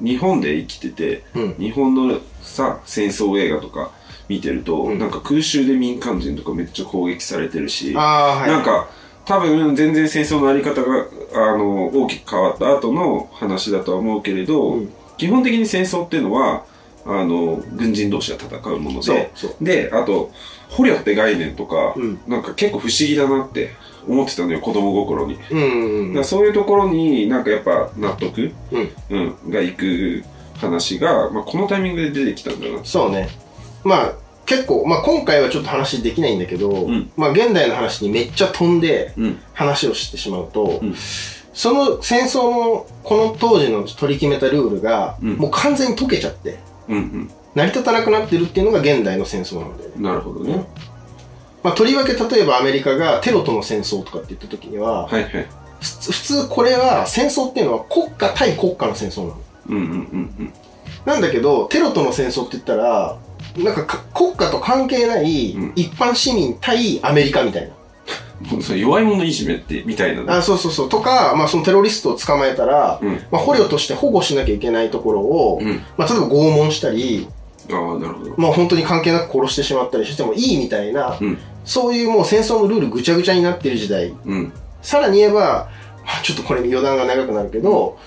[0.00, 1.54] 日本で生きてて、うん。
[1.58, 3.90] 日本のさ、戦争映画とか
[4.28, 8.48] 見てると、うんなんか空襲で民間人とかめっちゃ攻撃されてるし、はい。
[8.48, 8.88] なん、か
[9.24, 16.64] 多分全然戦争のあり方が、あの、大きく変わった後の話だとは思うけれど、うん基本的に戦争っていうのは、
[17.06, 19.30] あの、軍人同士が戦うもので。
[19.60, 20.32] で、あと、
[20.70, 23.70] 捕虜って概念とか、うんなんか結構不思議だなって
[24.08, 25.38] 思ってたのよ、子供心に。
[25.50, 26.14] うんうんうん。
[26.14, 28.92] らそういうところになんかやっぱ納得、うん。
[29.10, 30.24] うん、がいく
[30.58, 32.84] 話が、まあ、このタイミングで出てきたんだな。
[32.84, 33.28] そうね。
[33.82, 34.12] まあ、
[34.46, 39.38] 結構、まあ今回はちょっと話できないんだけど、んまあ現代の話にめっちゃ飛んでうん。
[39.52, 40.94] 話をしてしまうと、うん
[41.54, 49.94] その戦争のこの当時の取り決めたルールが、うんもう完全に解けちゃって、うん成り立たなくなってるっていうのが現代の戦争なんだよね。
[49.96, 50.02] うん。
[50.02, 50.66] なるほどね。
[51.64, 55.48] まあとりわけ例えばアメリカがテロとの戦争とかって言った時には、はいはい。
[55.80, 59.36] 普通これは戦争っていうのは国家対国家の戦争なの。
[59.70, 59.86] うんうんう
[60.42, 60.52] ん
[61.04, 63.18] なんだけど、テロとの戦争って言ったら、
[63.58, 67.74] なんかか国家と関係ないうん一般市民対アメリカみたいな。
[68.62, 70.32] それ弱い者いじめって、みたいなね。
[70.32, 70.88] あそうそうそう。
[70.88, 73.12] とか、まあそのテロリストを捕まえたら、うん。
[73.30, 75.80] まあ捕虜として保護しなきゃいけないところを、うん。
[75.96, 77.28] まあ例えば拷問したり、
[77.70, 78.34] ああ、なるほど。
[78.36, 81.38] まあ本当に関係なく殺してしまったりしてもいいみたいな、うん。
[81.64, 84.14] そういうもう戦争のルールぐちゃぐちゃになってる時代。
[84.24, 84.52] うん。
[84.82, 85.70] さらに言えば、
[86.04, 87.98] まあちょっとこれ余談が長くなるけど、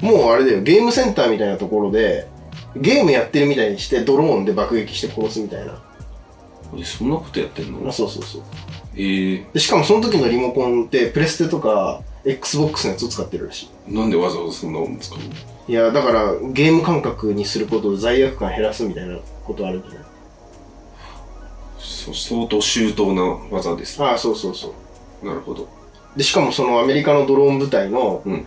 [0.00, 2.28] もうあれだよ、ゲームセンターみたいなところで、
[2.76, 5.80] ゲームやってるみたいにしてドローンで爆撃して殺すみたいな。
[6.76, 7.88] え、そんなことやってんの？
[7.88, 8.42] あそうそうそう。
[8.96, 15.24] ええでしかもその時のリモコンってプレステとか XBOX のやつを使ってるらしなんでわざわざそんなもん使うの？
[15.24, 15.28] い。
[15.68, 20.07] いや、だからゲーム感覚にすることで罪悪感減らすみたいなことあるんじゃない
[21.78, 24.02] そ相当周到な技です。
[24.02, 24.74] ああ、そうそうそ
[25.22, 25.26] う。
[25.26, 25.68] なるほど。
[26.16, 28.46] で、しかもそのアメリカのドローン部隊のうん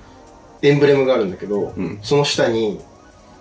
[0.64, 2.00] エンブレムがあるんだけど、うん。
[2.04, 2.80] その下に、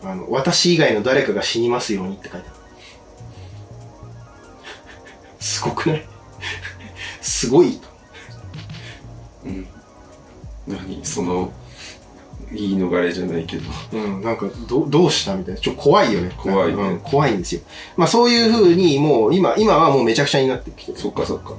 [0.02, 2.56] あの、私以外の誰かが死にますようにって書いてある。
[5.38, 6.06] すごくない？
[7.20, 7.88] すごいと。
[9.44, 9.66] うん。
[10.66, 11.04] 何？
[11.04, 11.52] その、
[12.52, 13.62] 言い逃れじゃないけど。
[13.92, 15.60] うん、なんか、ど、どうしたみたいな。
[15.60, 16.32] ちょ、怖いよね。
[16.36, 17.60] 怖いねうん怖いんですよ。
[17.96, 20.98] まあそういう風に、もう、今、今はもうめちゃくちゃになってきてる。
[20.98, 21.54] そっかそっか。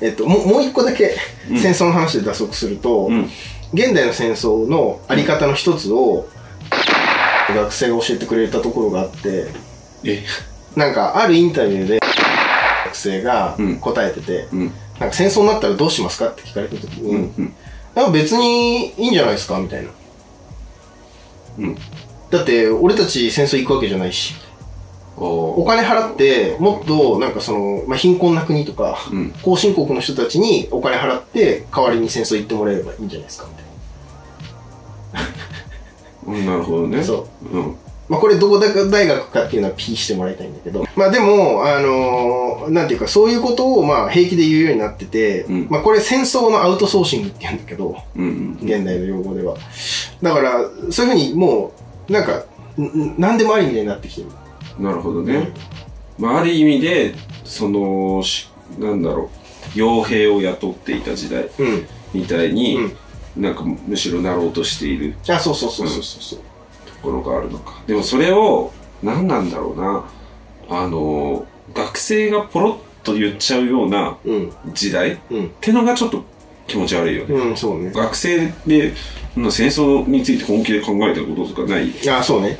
[0.00, 1.16] えっと、もう、もう一個だけ
[1.50, 3.30] うん戦争の話で打足すると、うん。
[3.72, 6.26] 現代の戦争のあり方の一つを、
[7.54, 9.46] 学生が教えてくれたところがあって、
[10.04, 10.22] え、
[10.74, 12.00] なんか、あるインタビューで、
[12.96, 14.72] 生がうん答えてて、うん。
[14.98, 17.54] なんか戦争になったらどうしますかって聞かれた時に、うん。
[17.96, 18.12] うん。
[18.12, 19.90] 別にいいんじゃないですかみたいな。
[21.58, 21.76] うん。
[22.30, 24.34] だって、俺たち戦争行くわけじゃないし、
[25.18, 29.32] おお金払って、もっと、なんかその、まあ、貧困な国とか、うん。
[29.42, 33.54] 後進国の人たちにお金払って、代わりに戦争行ってもらえればいいんじゃないですかみ
[36.32, 36.46] たい うん。
[36.46, 36.98] なるほどね。
[36.98, 37.02] な。
[37.04, 37.56] そう。
[37.56, 37.76] うん。
[38.08, 40.84] まあ、これどこ大学かっていうのは P してもらいたいんだけど。
[40.94, 48.58] まあでも、あのーなんていうか、そういうことをまあ平気で言うようになってて、うんまあこれ戦争のアウトソーシングって言うんだけど、うん。
[48.60, 49.56] 現代の用語では。
[50.22, 51.72] だから、そういうふうにも
[52.08, 52.44] う、なんか、
[52.78, 54.28] んん何でもありみたいになってきてる。
[54.78, 55.50] なるほどね。
[56.18, 57.14] まあ、ある意味で、
[57.44, 59.30] その、しなんだろ
[59.74, 61.86] う、傭兵を雇っていた時代うん。
[62.14, 62.96] みたいに、うん
[63.36, 66.38] なんかむしろなろうとしているあ、そうそうそうそうそう。
[67.06, 67.82] ところがあるのか。
[67.86, 70.04] でもそれを、何なんだろうな、
[70.68, 74.52] あの、学生がポロッと言っちゃうようなうん。
[74.72, 75.50] 時代っうん。
[75.60, 76.24] てのがちょっと
[76.66, 77.34] 気持ち悪いよね。
[77.34, 77.92] うん、そうね。
[77.92, 78.92] 学生で、
[79.36, 81.90] まあ戦争について本気で考えたこととかない。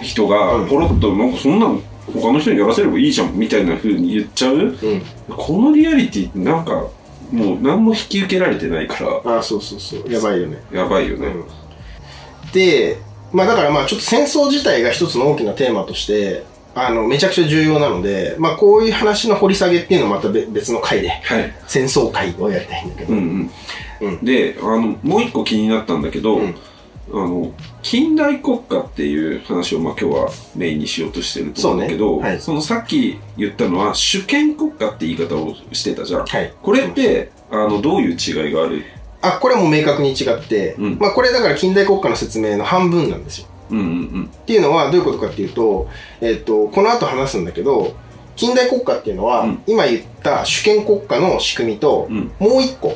[0.03, 1.81] 人がうんポロッとなんかそんなの
[2.13, 4.57] 他の人にやらせればいいじゃんみたいな風に言っちゃう？
[4.57, 4.77] うん。
[5.29, 6.87] このリアリティってなんか
[7.33, 10.13] もう何も引き受けられてないからあ、そうそうそう。
[10.13, 10.63] やばいよね。
[10.71, 11.45] やばいよね、うん。
[12.53, 12.99] で、
[13.33, 21.55] まあだからまあちょっと戦争自体が一つの大きなテーマとして、あの、めちゃくちゃ重要なので、まあこういう話の掘り下げっていうのはまた別別の回で、はい。
[21.67, 23.15] 戦争会をやりたいんだけど。
[23.15, 23.51] うん
[24.01, 24.25] うん、うん。
[24.25, 26.55] であのもう一個気になったんだけど、うん。
[27.09, 32.29] あの近代国家っていう話をまあ今日はメインにしようとしてると思うんだけどね。
[32.29, 32.41] はい。
[32.41, 36.53] そのさっき言ったのは主権国家って言い方をしてたじゃん、はい。
[36.63, 38.85] これってあのどういう違いがある
[39.35, 40.99] あ、これはもう明確に違って、うん。
[40.99, 43.47] まあこれだから近代国家の説明の半分なんですよ。
[43.71, 45.89] うんうんっていうのはどういうことかっていうと、
[46.21, 47.95] えっ、と、この後話すんだけど、
[48.37, 49.63] 近代国家っていうのは、うん。
[49.67, 52.31] 今言った主権国家の仕組みと、うん。
[52.39, 52.95] もう一個、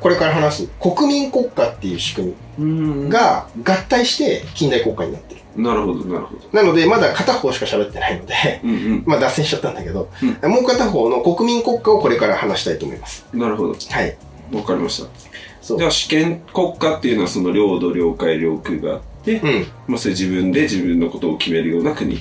[0.00, 3.04] これから話す国民国家っていう仕組うん。
[3.04, 5.38] みが合体して近代国家になってる。
[5.58, 6.42] なるほどなるほど。
[6.52, 10.08] なので、まだ片方しか喋ってないので、うん まあ脱線しちゃったんだけど、
[10.42, 13.26] もう片方の国民国家をこれから話したいと思います。
[13.32, 13.74] うんなるほど。
[13.74, 14.16] はい。
[14.52, 15.27] わかりました
[15.76, 19.66] じゃあ主権国家っていうのはその領土領海領空があって、うん。
[19.86, 22.18] まあそれ自分で自分のことを決めるような国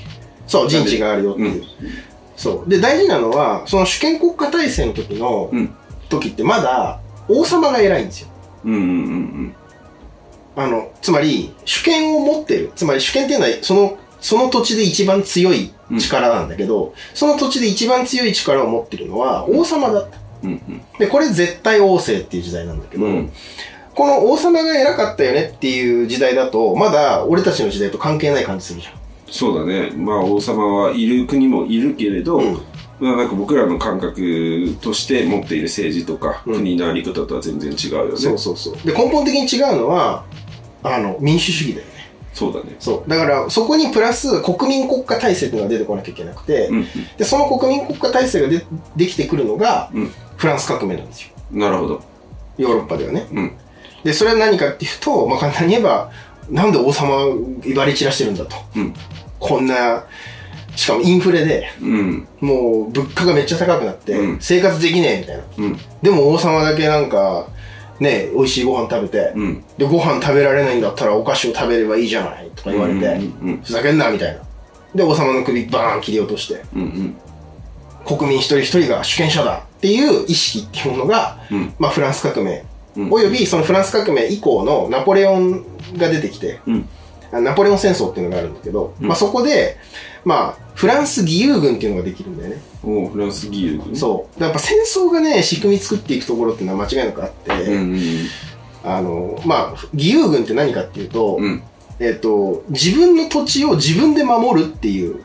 [0.48, 1.52] そう、陣地があるよっていう。
[1.54, 1.64] うん
[2.38, 2.70] そう。
[2.70, 5.76] で、大事なのは、その主権国家体制の時の、うん
[6.10, 8.30] 時ってまだ王様が偉いんですよ。
[8.64, 9.56] うんうんうん
[10.56, 12.72] あの、つまり、主権を持ってる。
[12.76, 20.18] つまり主権っていうのは、その、その土地で一番強い力なんだけど、その土地で一番強い力を持ってるのは王様だった。
[20.48, 20.82] うんうん。
[21.00, 23.32] で、これ絶対王政っていう時代なんだけど、うん。
[23.94, 28.94] この王様が偉かったよねっていう時代だと、まだ俺たちの時代と関係ない感じするじゃん。
[29.30, 29.92] そうだね。
[29.92, 32.54] まあ王様はいる国もいるけれど、うん。
[33.00, 36.56] まあなんか僕らの感覚として持っている政治とか、うん。
[36.58, 38.18] 国のあり方とは全然違うよね。
[38.18, 38.76] そうそうそう。
[38.86, 40.26] で、根本的に違うのは、
[40.84, 41.94] あの、民主主義だよね。
[42.34, 42.76] そうだね。
[42.80, 43.10] そう。
[43.10, 46.86] だから、そこにプラス国民国家体制っていうのが出てこなきゃいけなくて、うん。
[47.18, 48.64] で、その国民国家体制がで
[48.96, 51.30] できてくるのが、うんフランス革命なんですよ。
[51.52, 52.02] なるほど。
[52.58, 53.28] ヨーロッパではね。
[53.32, 53.52] うん。
[54.04, 56.12] で、それは何かっていうと、まあ、簡単に言えば、
[56.50, 57.26] なんで王様
[57.65, 58.56] 威張り散らしてるんだと。
[58.76, 58.93] うん。
[59.39, 60.06] こんな、
[60.76, 62.28] しかもインフレで、うん。
[62.39, 64.38] もう物価がめっちゃ高くなって、うん。
[64.39, 65.43] 生活できねえみたいな。
[65.58, 65.80] うん。
[66.02, 67.47] でも王様だけなんか、
[68.00, 69.63] ね、美味しいご飯食べて、うん。
[69.78, 73.62] で、ご飯食べられないんだったらお菓子を食べればいいじゃないとか言われて、うんうん。
[73.62, 74.41] ふざけんなみたいな。
[74.93, 77.15] で、王様の首バーン切り落として、うんうん。
[78.06, 81.74] 国民一人一人が主権者だっていう意識っていうものが、うん。
[81.80, 83.12] まあフランス革命、うん。
[83.12, 85.63] およびそのフランス革命以降のナポレオン
[85.98, 86.60] が出てきて、
[87.32, 89.08] ナポレオン戦争っていうのがあるんだけど、うん。
[89.08, 89.78] まあそこで、
[90.26, 92.62] まあ、フランス義勇軍っていうのができるんだよね。
[92.84, 93.96] おうフランス義勇軍。
[93.96, 94.44] そう。
[94.44, 98.28] やっぱ戦争がね、仕組み作っていくところっていうのは間違いなくあって、うんうん
[98.84, 101.63] あの、まあ、義勇軍って何かっていうと、うん。
[102.00, 105.24] えっ、と、自分の土地を自分で守るっていう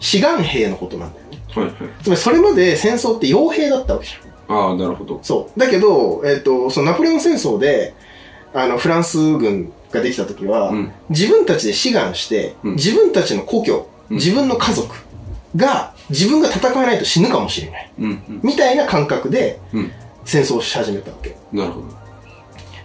[0.00, 1.38] 志願兵のことなんだよね。
[1.54, 4.66] はいはいつまりそれまで戦争って傭兵だったわけじゃん。
[4.68, 5.58] ああなるほどそう。
[5.58, 7.94] だけど、えっ、と、そのナポレオン戦争で、
[8.52, 14.94] あの、フランス軍ができた時は、うん自分たちで志願して、うん自分たちの故郷、うん自分の家族
[15.56, 17.90] が、自分が戦わないと死ぬかもしれない。
[18.42, 19.90] みたいな感覚でうん
[20.24, 21.36] 戦争をし始めたわけ。
[21.52, 22.03] なるほど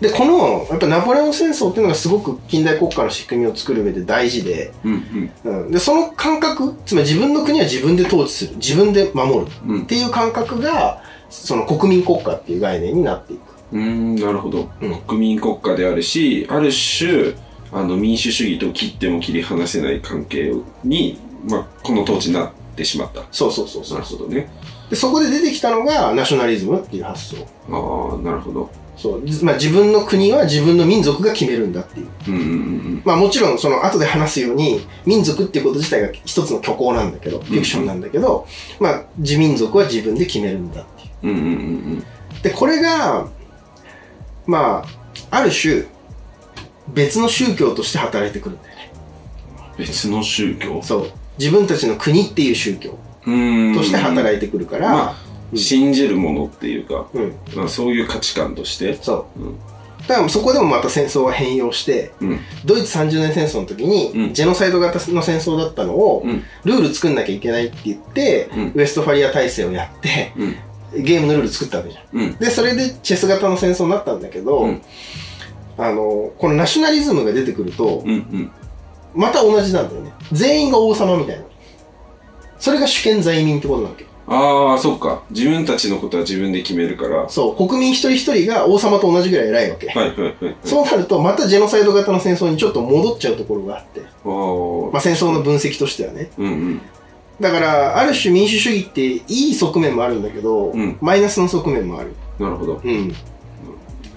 [0.01, 9.47] で、この、やっぱナポレオン戦争っていうのがすごく近代国家の仕組みを作る上で大事で、うんうん、で、その感覚、つまり自分の国は自分で統治する、自分で守る。
[9.65, 9.75] うん。
[9.75, 13.41] うんっていう感覚が、その国民国家っていう概念になっていく。
[13.71, 14.95] うーんなるほど、うん。
[15.01, 17.33] 国民国家であるしある種
[17.71, 23.23] あの民主主義と切っても切り離せない関係に、まあ、この当時なってしまった。
[23.31, 23.99] そうそうそうそう。
[23.99, 24.09] なる。
[24.09, 24.49] ほどね。
[24.89, 27.37] で、そこで出てきたのがナショナリズムっていう発想。
[27.69, 28.69] ああ、なるほど。
[29.01, 29.21] そう。
[29.25, 32.07] じまあ自分の国は自分の民族が決めるんだっていう。
[32.27, 38.45] うんうんうんまあもちろんその後で話すように、民族っていうこと自体が一つの虚構なんだけど、フィクションなんだけど、
[38.79, 41.09] まあ自民族は自分で決めるんだっていう。
[41.23, 41.29] うん。
[41.31, 41.51] うんうんう
[41.95, 42.05] ん
[42.43, 43.27] で、これが、
[44.45, 44.85] ま
[45.31, 45.83] あ、ある種、
[46.93, 48.91] 別の宗教として働いてくるんだよね。
[49.77, 49.85] うん。
[49.85, 50.81] 別の宗教？
[50.81, 51.11] そう。
[51.37, 53.31] 自分たちの国っていう宗教う
[53.71, 53.75] ん。
[53.75, 55.15] として働いてくるから、まあ、
[55.55, 57.35] 信じるものっていうか、うん。
[57.55, 58.95] まあ、そういう価値観として。
[59.01, 59.39] そう。
[59.41, 59.59] うん。
[60.07, 62.39] だからそこでもまた戦争は変容して、うん。
[62.65, 66.43] ドイツ30年戦争の時に、うんジェノサイド型の戦争だったのを、うん。
[66.63, 71.03] ルール作んなきゃいけないって言って、うんウェストファリア体制をやって、うん。
[71.03, 72.05] ゲームのルール作ったわけじゃん。
[72.11, 72.35] うん。
[72.37, 74.81] で、それでチェス型の戦争になったんだけど、うん
[75.77, 78.09] あの、このナショナリズムが出てくると、うん。
[78.09, 78.51] うん。
[79.15, 80.11] また同じなんだよね。
[80.31, 81.45] 全員が王様みたいな。
[82.59, 84.05] それが主権在民ってことなわけ。
[84.29, 85.23] ああ、そっか。
[85.31, 87.17] 自分たちのことは自分で決めるから。
[87.23, 89.87] はそう、国民一人一人が王様と同じぐらい偉いわけ。
[89.87, 90.55] いはいはい。
[90.63, 94.01] そうなると、またジェノサイド型の戦争にちょっと戻っちゃうところがあって。
[94.01, 94.91] ああ。
[94.93, 96.29] まあ戦争の分析としてはね。
[96.37, 96.81] うんうん。
[97.41, 102.13] だから、ある種民主主義っていい側面もあるんだけど、うんマイナスの側面もある。
[102.37, 102.81] なるほど。
[102.83, 103.13] うん。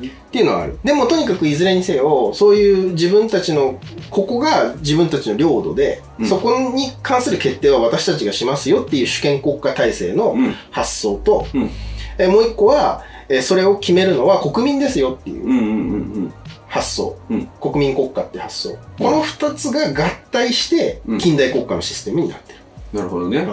[0.09, 0.79] っていうのはある。
[0.85, 3.79] でもとにかくいずれにせよ、そういう自分たちの、
[4.11, 10.55] ここが自分たちの領土で、うんそこに関する決定は私たちがしますよっていう主権国家体制のうん。
[10.71, 11.71] 発想と、うん。
[12.19, 16.31] えもう一個は、えそれを決めるのは国民ですよっていう
[16.69, 17.17] 発想。
[17.31, 18.79] うん国民国家って発想。
[18.99, 22.59] この二つが合体してうん近代国家のシステムになってる。
[22.95, 22.99] うん。
[22.99, 23.47] なるほどね。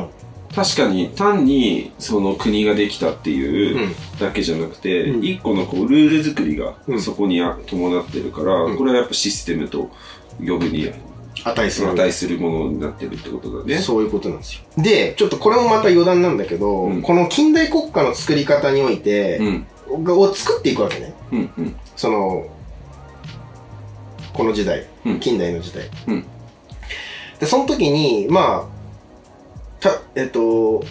[0.49, 9.89] うん確かに単にその国ができたっていううんだけじゃなくて、うん一個のこうルール作りがうんそこにあ伴ってるから、うんこれはやっぱシステムと
[10.39, 10.91] 呼ぶに
[11.45, 11.93] 値する。
[11.93, 13.77] 値するものになってるってことだね。
[13.77, 14.83] そういうことなんですよ。
[14.83, 19.65] で、ちょっとこれもまた余談なんだけど、うんこの近代国家の作り方において、うん。
[20.19, 21.13] を作っていくわけね。
[21.31, 21.75] うんうん。
[21.95, 22.47] その、
[24.33, 25.89] この時代、うん近代の時代。
[26.07, 26.25] うん
[27.39, 28.78] で、その時に、まあ、
[29.79, 30.83] た、えっと、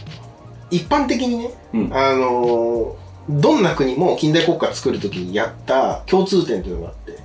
[0.71, 2.97] 一般的にね、うんあの、
[3.29, 7.19] どんな国も近代国家作る時にやった共通点というのがあって、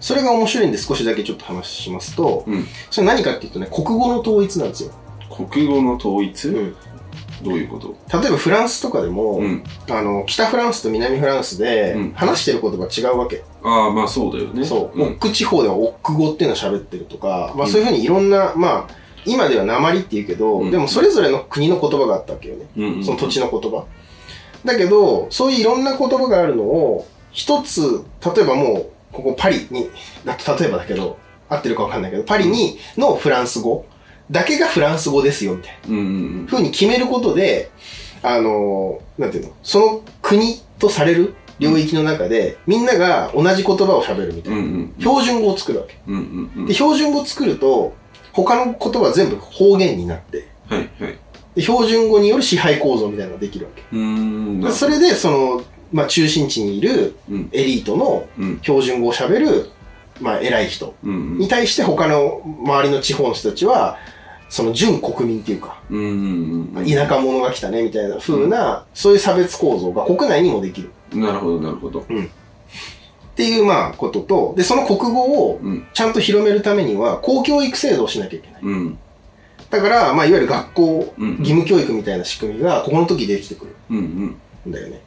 [0.00, 2.66] それが面白いんで少しだけちょっと話しますと、うん。
[2.90, 4.92] それ何かっていうとね、国語の統一なんですよ。
[5.48, 6.76] 国語の統一、うん
[7.42, 7.94] どういうこと？
[8.20, 9.64] 例えばフランスとかでも、うん。
[9.90, 13.44] あの、北フランスと南フランスでうん話してる言葉違うわけ。
[13.62, 14.64] ああ、まあそうだよね。
[14.64, 14.98] そう。
[14.98, 22.66] んオック地方ではオック語っていうのを喋ってるとか、まあそういうふうにいろんな、まあ、今では鉛って言うけど、うんでもそれぞれの国の言葉があったわけよね。
[22.76, 23.04] うんうん。
[23.04, 23.84] その土地の言葉。
[24.64, 28.02] だけど、そういういろんな言葉があるのを、一つ、
[28.34, 29.90] 例えばもう、ここパリに、
[30.24, 33.84] だと例えばだけど、合ってるかわかんないけど、パリにのフランス語
[34.30, 35.88] だけがフランス語ですよ、みたいな。
[35.90, 36.00] うんう
[36.44, 37.70] んふうに決めることで、
[38.22, 44.56] あの、なんていうの、その国とされる領域の中で、みんなが同じ言葉を喋るみたうん。
[44.56, 44.68] ういな。
[44.68, 44.94] んうん。
[44.98, 45.98] 標準語を作るわけ。
[46.06, 46.66] うんうんうん。
[46.66, 47.92] で、標準語を作ると、
[48.34, 51.18] 他の言葉は全部方言になって、はいはい。
[51.54, 53.82] で標準語による支配構造みたいなのができるわけ。
[53.92, 54.72] うーん。
[54.72, 57.48] それで、その、まあ、中心地にいるうん。
[57.52, 58.58] エリートのうん。
[58.60, 59.70] 標準語を喋る、
[60.20, 61.38] まあ、偉い人うんうん。
[61.38, 63.98] に対して他の周りの地方の人たちは、
[64.48, 66.86] その準国民っていうか、うんうんうん。
[66.86, 70.90] 田舎者が来たねみたいな風な、そういう差別構造が国内にもできる。
[71.12, 72.04] なるほど、なるほど。
[73.34, 75.86] っていう、まあ、ことと、で、その国語をうん。
[75.92, 78.60] ちゃんと広めるためには、公教育制度をしなきゃいけない。
[78.62, 78.98] うん。
[79.70, 84.00] だから、まあ、いわゆる学校、うん義務教育みたいな仕組みが、ここの時できてくるうんう
[84.68, 84.70] ん。
[84.70, 85.00] んだよね。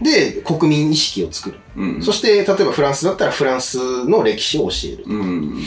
[0.00, 1.58] で、国民意識を作る。
[1.76, 2.02] うん。
[2.02, 5.04] そして、例えばフランスだったらフランスの歴史を教える。
[5.06, 5.62] うん。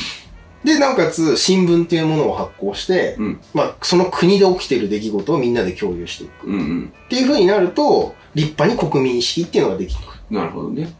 [0.64, 3.40] で、なおかつ、新聞っていうものを発行して、うん。
[3.54, 6.48] まあ、その国で起きている出来事をみんなで共有していく。
[6.48, 6.94] うんうん。
[7.06, 10.20] っていう風になると、立派に国民意識っていうのができてくる。
[10.32, 10.92] なるほどね。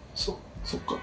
[0.64, 0.98] そっか。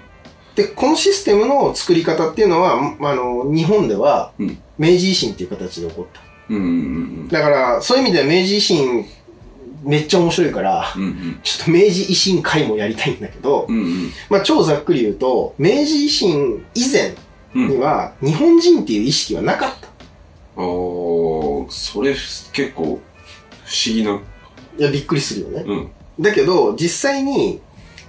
[0.55, 6.21] で、このシステムの作り方っていうのは、あの、日本ではうん、明治維新っていう形で起こった。
[6.49, 6.59] うんう
[7.25, 9.05] んだから、そういう意味では明治維新、
[9.83, 11.03] めっちゃ面白いから、うん。
[11.03, 13.77] うんちょっと明治維新会もやりたいんだけど、うん。
[13.77, 17.15] うんまあ超ざっくり言うと、明治維新以前
[17.55, 17.63] うん。
[17.63, 17.69] うん。
[17.69, 19.89] には、日本人っていう意識はなかった。
[20.61, 22.13] おー、それ
[22.51, 22.99] 結構不思
[23.85, 24.19] 議な。
[24.77, 25.63] いや、びっくりするよね。
[25.65, 25.91] うん。
[26.19, 27.61] だけど、実際に、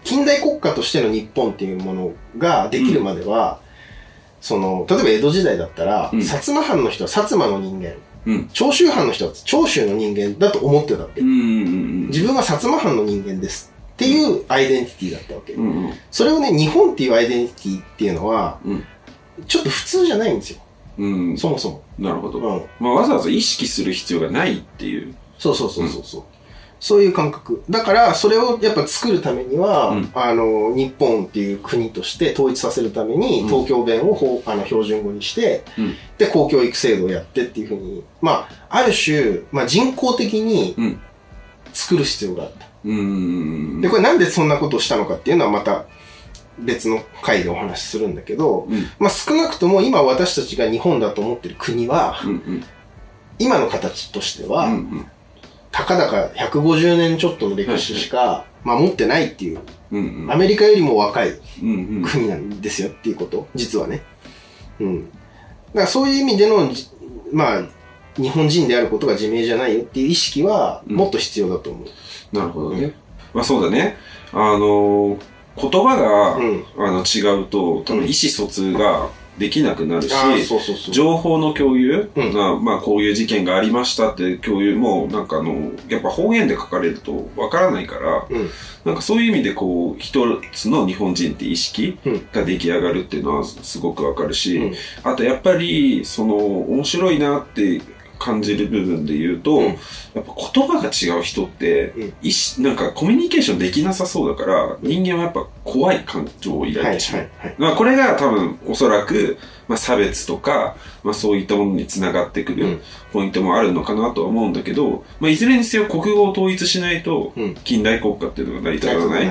[0.05, 3.61] 近代国家としての日本っていうものができるまでは、
[4.41, 7.95] その、例えば江戸時代だったら、うん薩摩藩の人は薩摩の人間、
[8.27, 8.49] うん。
[8.53, 11.23] 長州藩の人は長州の人間だと思ってたわけ。
[11.23, 13.73] 自分は薩摩藩の人間です。
[13.95, 15.53] っていうアイデンティティだったわけ。
[15.55, 15.95] うんうん。
[16.11, 18.85] それをね、日本っていうアイデンティティっていうのは、うん。
[19.47, 20.61] ちょっと普通じゃないんですよ。
[20.99, 21.37] うん。
[21.37, 21.83] そもそも。
[21.99, 22.39] なるほど。
[22.39, 22.67] うん。
[22.79, 25.15] まあ、わざわざ意識する必要がないっていう。
[25.39, 26.23] そうそうそうそうそう。
[26.81, 27.63] そういう感覚。
[27.69, 41.01] だから、それをやっぱ作るためには、うんあの、日本っていう国として統一させるために、うん東京弁をほうあの標準語にして、うんで、公教育制度をやってっていうふうに、まあ、ある種、まあ人工的にうん
[41.73, 42.67] 作る必要があった。
[42.85, 45.85] で、これなんでそんなことをしたのかっていうのはまた
[46.59, 48.87] 別の回でお話しするんだけど、うん。
[48.99, 52.65] まあ少なくとも今私たちが日本だと思ってる国は、うんうん。
[53.39, 55.07] 今の形としては、うんうん。
[55.81, 59.61] たかだか150年ちょっとの歴史しか、まあ持ってないっていう、
[59.91, 60.33] うんうん。
[60.33, 61.31] アメリカよりも若い
[61.63, 62.03] うんうん。
[62.05, 64.03] 国なんですよっていうこと、実はね。
[64.79, 65.05] うん。
[65.05, 65.11] だ
[65.75, 66.89] からそういう意味での、じ
[67.33, 67.63] まあ、
[68.17, 72.37] 日本人であることが自明じゃないよっていう意識は、うんもっと必要だと思う。
[72.37, 72.93] なるほどね。
[73.33, 73.97] まあそうだね。
[74.33, 75.17] あの、
[75.57, 76.65] 言葉が、うん。
[76.79, 79.09] あの違うと、多分意思疎通が
[79.41, 80.11] できなくなるし、
[80.45, 80.95] そうそうそう。
[80.95, 88.51] 情報の共有、うんがまあこういう事件がありましたって共有も、なんかあの、やっぱ方言で書かれるとわからないから、うん。
[88.85, 97.81] なんかそういう意味でこう、一つの日本人って意識うんが出来上がるっていうのはすごくわかるし、うんあとやっぱり、その、面白いなって
[98.21, 99.67] 感じる部分で言うと、うん
[100.13, 107.23] やっぱ言葉が違う人って、うん意思なんかコミュニケーションできなさそうだから、人間はやっぱ怖い感情を抱いはいてしまう。
[107.23, 107.55] はいはい。
[107.59, 112.81] まあこれが多分おそらく、まあ、差別とか、まあ、そういったものにつながってくるうん
[113.13, 119.31] ポイントもあるのかなとは思うんだけど、まあ、いずれにせよ国語を統一しないとうん近代国家っていうのが成り立たないっ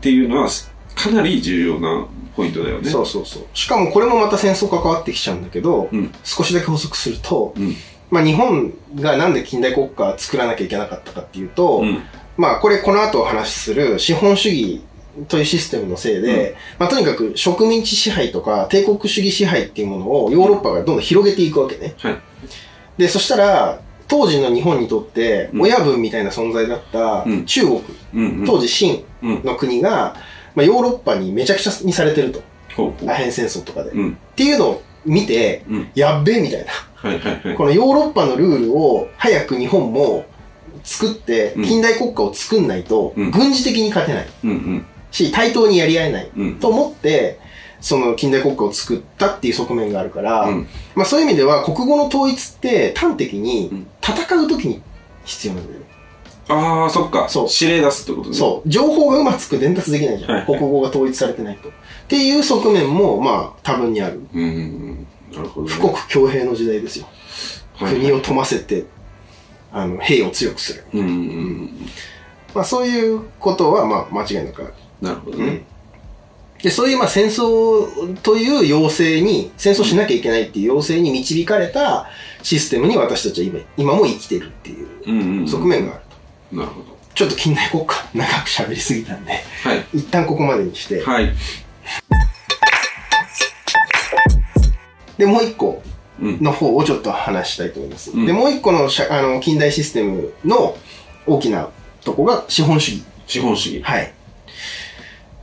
[0.00, 0.48] ていうのは
[0.94, 2.06] かなり重要な
[2.36, 2.88] ポイントだよね。
[2.90, 3.42] そうそうそう。
[3.54, 7.74] しかもこれもまた戦争関わってきちゃうんだけど、うん少しだけ補足すると、うん
[8.12, 12.02] まあ日本がなんで近代国家作らなきゃいけなかったかっていうと、うん
[12.36, 14.82] まあこれこの後お話しする資本主義
[15.28, 21.94] というシステムのせいで、まあとにかく植民地支配とか帝国主義支配っていうものをヨーロッパがどんどん広げていくわけね。
[21.98, 22.16] はい。
[22.96, 27.82] で、そしたら、当時の日本にとってうん親分みたいな存在だったうん中国、
[28.14, 28.44] うんうん。
[28.46, 29.44] 当時清うん。
[29.44, 30.16] の国が、
[30.54, 32.42] まあ、ヨーロッパにめちゃくちゃにされてると。
[33.06, 33.90] アヘン戦争とかで。
[33.90, 34.18] っうん。
[34.36, 35.90] ていうのを見て、うん。
[35.94, 36.72] やっべえみたいな。
[36.94, 37.56] はいはいはい。
[37.56, 40.24] このヨーロッパのルールを早く日本も
[40.84, 44.86] 作ってうん近代国家を作んないとうん軍事的に勝てないうんうん。
[45.10, 46.54] し対等にやり合えないうん。
[46.56, 47.38] と思って
[47.80, 54.82] その近代国家を作ったっていう側面があるから、うんまあそういう意味では国語の統一って端的にうん戦う時に
[55.24, 55.86] 必要なんだよね。
[56.48, 57.28] ああ、そっか。
[57.28, 58.36] そう指令出すってことね。
[58.36, 58.68] そう。
[58.68, 60.30] 情報がうまく伝達できないじゃん。
[60.30, 61.68] はいはい国語が統一されてないと。
[61.68, 61.72] っ
[62.08, 64.20] ていう側面もまあ多分にある。
[64.34, 64.38] う。
[64.38, 65.06] うんうんうん。
[65.32, 65.74] なるほど、ね。
[65.76, 67.06] 富国強兵の時代ですよ。
[67.74, 68.84] はい国を富ませて、
[69.72, 70.84] あの、兵を強くする。
[70.92, 71.70] うんうんうん。
[72.54, 74.74] まあそういうことはまあ間違いなくある。
[75.00, 75.64] なるほどね。
[76.62, 82.06] で、そういうまあ戦争という要請に、戦争しなきゃいけないっていう要請に導かれた
[82.42, 85.48] システムに私たちは今今も生きてるっていううんうんうん。
[85.48, 86.01] 側面があると。
[86.52, 86.96] なるほど。
[87.14, 89.32] ちょっと近代国家 長く喋りすぎたんで、
[89.64, 89.84] はい。
[89.94, 91.32] 一旦ここまでにして、はい。
[95.18, 95.82] で、もう一個
[96.20, 96.38] うん。
[96.42, 98.10] の方をちょっと話したいと思います。
[98.12, 100.76] うんで、もう一個の社あの近代システムの
[101.26, 101.68] 大きな
[102.04, 103.02] とこが資本主義。
[103.26, 103.82] 資本主義。
[103.82, 104.12] はい。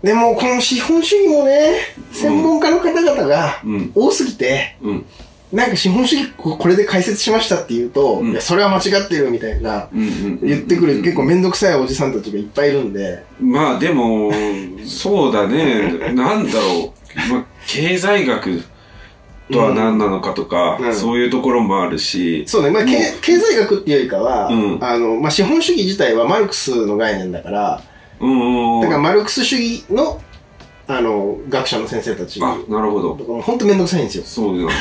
[0.03, 1.73] でも、この資本主義もね、
[2.13, 3.91] 専門家の方々がうん。
[3.95, 5.05] 多すぎて、うん。
[5.51, 9.89] なんか資本主義ここれで解説しましたって言うと、うんいや、それは間違ってるみたいな。
[9.91, 14.31] 言ってくる結構めんどくさいおじさんたちがいっぱいいるんで、まあでも、
[14.85, 16.13] そうだね。
[16.13, 16.93] なんだろ
[17.29, 17.31] う。
[17.31, 18.63] まあ、経済学
[19.51, 27.81] とは何なのかとか、うんそういうところもあるし、そうね、まあ、経済学っていうよりかは、うんあの、まあ、資本主義自体はマルクスの概念だから、
[28.19, 28.81] うんうんうん。
[28.81, 30.21] だからマルクス主義の、
[30.91, 33.13] あの、学者の先生たち、あ、なるほど。
[33.43, 34.23] 本当めんどくさいんですよ。
[34.23, 34.73] そうなんで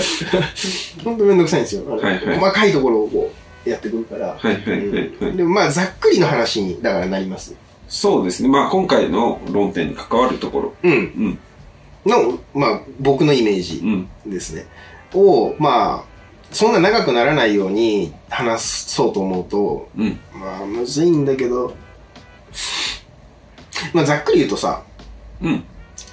[0.00, 0.40] すね。
[1.02, 1.82] 本当めんどくさいんですよ。
[1.88, 3.32] あのはいはい細かいところをこ
[3.66, 4.36] うやってくるから。
[4.38, 5.36] はいはいはいはい。
[5.36, 7.52] でもまあ、ざっくりの話に、だからなります。
[7.88, 8.48] そうですね。
[8.48, 10.74] まあ今回の論点に関わるところ。
[10.84, 10.92] うん。
[10.92, 11.38] うん。
[12.06, 14.08] の、まあ、僕のイメージうん。
[14.30, 14.66] ですね。
[15.14, 16.04] を、まあ、
[16.52, 20.20] そんな長くならないように話そうと思うと、うん。
[20.32, 21.74] まあ、むずいんだけど、
[23.92, 24.82] まあ、ざっくり言うとさ、
[25.40, 25.64] うん。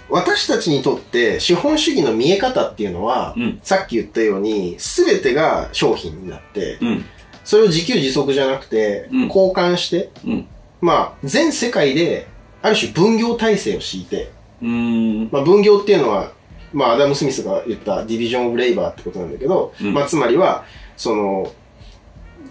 [0.09, 3.59] 私たちにとって資本主義の見え方っていうのは、うん。
[3.63, 7.05] さっき言ったように、すべてが商品になって、うん。
[7.43, 10.47] それを自給自足じゃなくて、うん交換して、うん。
[10.81, 12.27] まあ、全世界で、
[12.61, 14.31] ある種分業体制を敷いて。
[14.61, 16.31] まあ、分業っていうのは、
[16.73, 20.65] まあ、アダム・スミスが言ったディビジョン・オブ・レイバーってことなんだけど、うんまあ、つまりは、
[20.97, 21.51] その、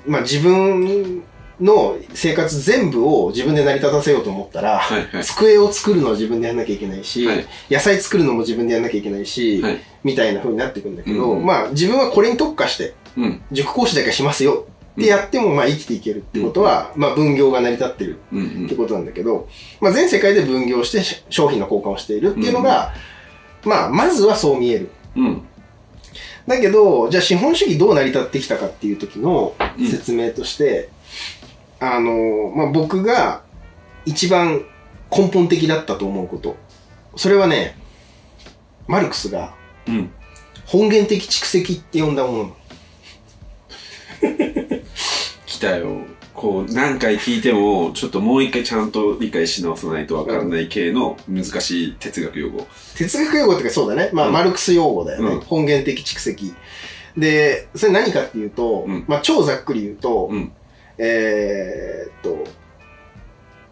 [0.06, 1.22] まあ、自分
[1.60, 5.24] の生活全部を自分で成り立たせようと思ったら、はいはい。
[5.24, 9.78] 机を作るのは自分でやんなきゃいけないし、はい野菜作るのも自分でやんなきゃいけないし、はい。
[10.04, 13.42] みたいな風になっていくんだけど、うんまあ、自分はこれに特化して、うん。
[13.50, 19.48] 塾講師だけしますよでやってもまあ生きていけるってことは、まあ分業が成り立ってるうんってことなんだけど、
[19.80, 22.92] まあ全世界で分業してし商品の交換をしているっていうのが、
[23.64, 24.90] まあまずはそう見える。
[25.16, 25.26] うん。
[25.26, 25.42] うん。
[26.48, 30.88] だけど、じゃあ資本主義どう成り立ってきたかっていう時の説明として、
[31.80, 33.42] あの、まあ僕が
[34.04, 34.64] 一番
[35.10, 36.56] 根本的だったと思うこと。
[37.16, 37.76] それはね、
[38.86, 39.54] マルクスが
[39.86, 40.10] うん。
[40.66, 42.56] 本源的蓄積って呼んだもの。
[45.46, 46.02] 来たよ。
[46.34, 52.66] こう、何回聞いても、ちょっともう一回ちゃんと理解し直さないとわからない系の難しい哲学用語。
[52.96, 54.10] 哲学用語ってかそうだね。
[54.12, 55.30] まあ、うんマルクス用語だよね。
[55.32, 56.54] うん本源的蓄積。
[57.16, 60.52] で、それ何かっていうと、うんまあ超ざっくり言うと、うん。
[60.98, 62.44] えーっと、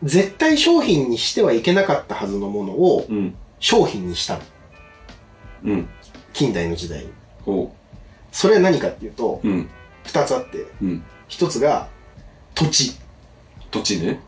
[0.02, 3.34] 絶対商品にしてはいけなかったはずのものをうん。
[3.58, 4.40] 商品にしたの。
[5.64, 5.88] うん。
[6.32, 7.12] 近代の時代に。
[7.42, 7.74] ほ
[8.30, 9.48] それは何かっていうと、う。
[9.48, 9.68] うん。
[10.04, 11.02] 二つあって、うん。
[11.26, 11.88] 一つが
[12.54, 12.92] 土地。
[13.70, 14.20] 土地ね。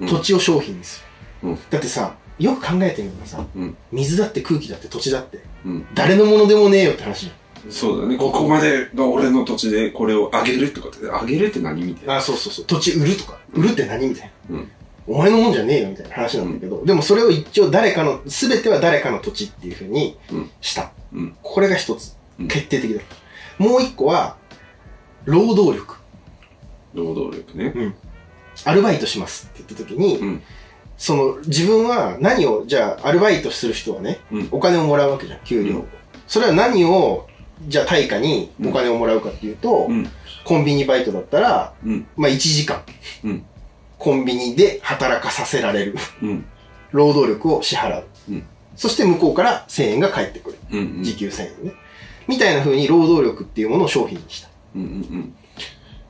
[0.00, 1.02] うん土地を商品にす
[1.42, 1.48] る。
[1.50, 3.76] うんだってさ、よく考えてみればさ、うん。
[3.90, 5.86] 水だって空気だって土地だって、うん。
[5.94, 7.32] 誰のものでもねえよって話じ
[7.70, 8.16] そうだね。
[8.16, 12.06] ここまでが俺の土地でこれをあげるとかって、あげるって何みたい。
[12.06, 12.16] な。
[12.16, 12.64] あ、そうそうそう。
[12.66, 14.56] 土地売るとか、売るって何みたいな。
[14.56, 14.70] うん。
[15.06, 20.92] お前のもんじゃねえよみたいな話なんだけど、でもそれを一応誰かの、すべては誰かの土地っていうふうにうんした。
[21.12, 21.36] うん。
[21.42, 22.44] これが一つう。
[22.44, 23.62] ん決定的だった。
[23.62, 24.36] もう一個は、
[25.24, 25.96] 労働力。
[26.94, 27.94] 労働力ね。
[28.64, 30.42] アルバイトしますって言った時に、うん。
[30.96, 34.48] その自分は何を、じゃあアルバイトする人はね、うん。
[34.50, 35.76] お金をもらうわけじゃん、給料。
[35.76, 35.88] うん
[36.28, 37.26] それは何を、
[37.66, 40.08] じゃあ対価にお金をもらうかっていうと、うん。
[40.44, 42.06] コンビニバイトだったら、うん。
[42.16, 42.82] まあ1時間、
[43.24, 43.44] うん。
[43.98, 45.96] コンビニで働かさせられる。
[46.22, 46.44] うん。
[46.92, 48.04] 労働力を支払う。
[48.30, 48.44] うん
[48.78, 50.58] そして向こうから1000円が返ってくる。
[50.70, 51.02] うん。
[51.02, 51.72] 時給1000円ね。
[52.28, 54.48] みたいな風に労働力っていうものを商品にした。
[54.76, 55.34] うんうんうん。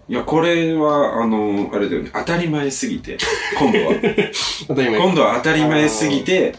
[0.06, 2.10] いや、これは、あの、あれだよね。
[2.12, 3.16] 当たり前すぎて、
[3.58, 3.94] 今度は。
[4.68, 6.54] 当たり今度は当たり前すぎて、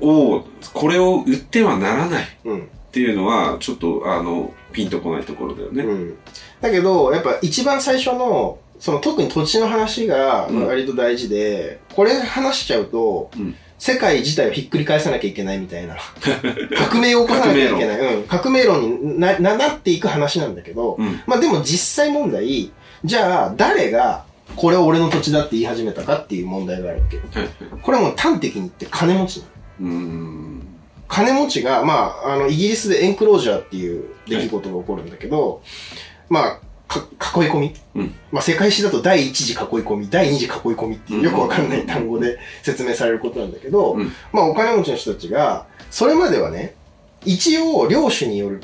[0.00, 2.68] おおこれを売ってはならないっうん。
[2.96, 5.82] ていうのは、ちょっと、あの、ピンとこないところだよね。
[5.82, 6.14] うん。
[6.62, 15.96] だけど、やっぱ一番最初の、その特に土地の話がうん割と大事で、これ話しちゃうと、うん世界自体をひっくり返さなきゃいけないみたいな。
[16.88, 17.98] 革命を起こさなきゃいけない。
[18.16, 18.22] うん。
[18.22, 21.20] 革命論になななっていく話なんだけど、うん。
[21.26, 22.72] まあでも実際問題、
[23.04, 24.24] じゃあ誰が
[24.56, 27.18] これは俺の土地だって言い始めたかっていう問題があるわけ。
[27.18, 27.48] はい。
[27.82, 29.44] これはもう端的に言って金持ちな
[29.86, 30.55] のうーん。
[31.08, 35.62] 金持ちが、まあ、あの、イギリスでエンクロージャーっていう出来事が起こるんだけど、
[36.28, 37.00] まあ、か、
[37.42, 37.74] 囲い込み。
[37.94, 46.74] うんまあ、世界史だと第一次囲い込み、第二次囲い込みっていうよくわかんない単語で説明されることなんだけど、うんまあ、お金持ちの人たちが、それまではね、
[47.24, 48.62] 一応、領主による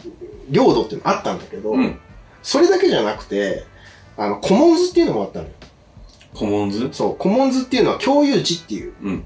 [0.51, 1.99] 領土っていうのあったんだけど、うん。
[2.43, 3.65] それだけじゃなくて、
[4.17, 5.53] あの、コモンズっていうのもあったのよ。
[6.35, 6.89] コモンズ？
[6.93, 9.25] そう、コモンズっていうのは共有地っていううん。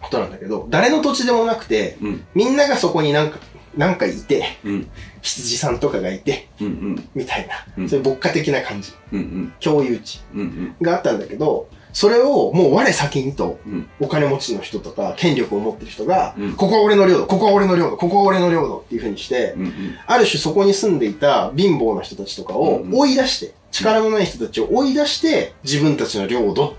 [0.00, 2.24] ことなんだけど、誰の土地でもなくて、うん。
[2.34, 3.38] みんながそこになんか、
[3.76, 4.88] なんかいて、うん。
[5.22, 6.66] 羊さんとかがいて、うん。
[6.66, 7.08] うん。
[7.14, 9.18] みたいな、うんそういう牧歌的な感じ、うん。
[9.18, 9.52] うん。
[9.60, 10.74] 共有地うん。
[10.80, 13.88] があったんだけど、それをもう我先にと、うん。
[14.00, 19.72] お金持ちの人とか、権力を持ってる人が、うんここは俺の領土、ここは俺の領土、ここは俺の領土っていう風にして、うん。
[20.06, 26.76] ある種そこに住んでいた貧乏な人たちとかをうん追い出して、力のない人たちを追い出して、自分たちの領土、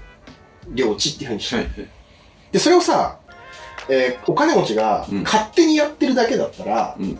[0.70, 1.68] 領地っていう風にして、はい。
[2.58, 3.20] で、それをさ、
[3.88, 7.20] えーお金持ちがうん勝手にやってるだけだったら、うん。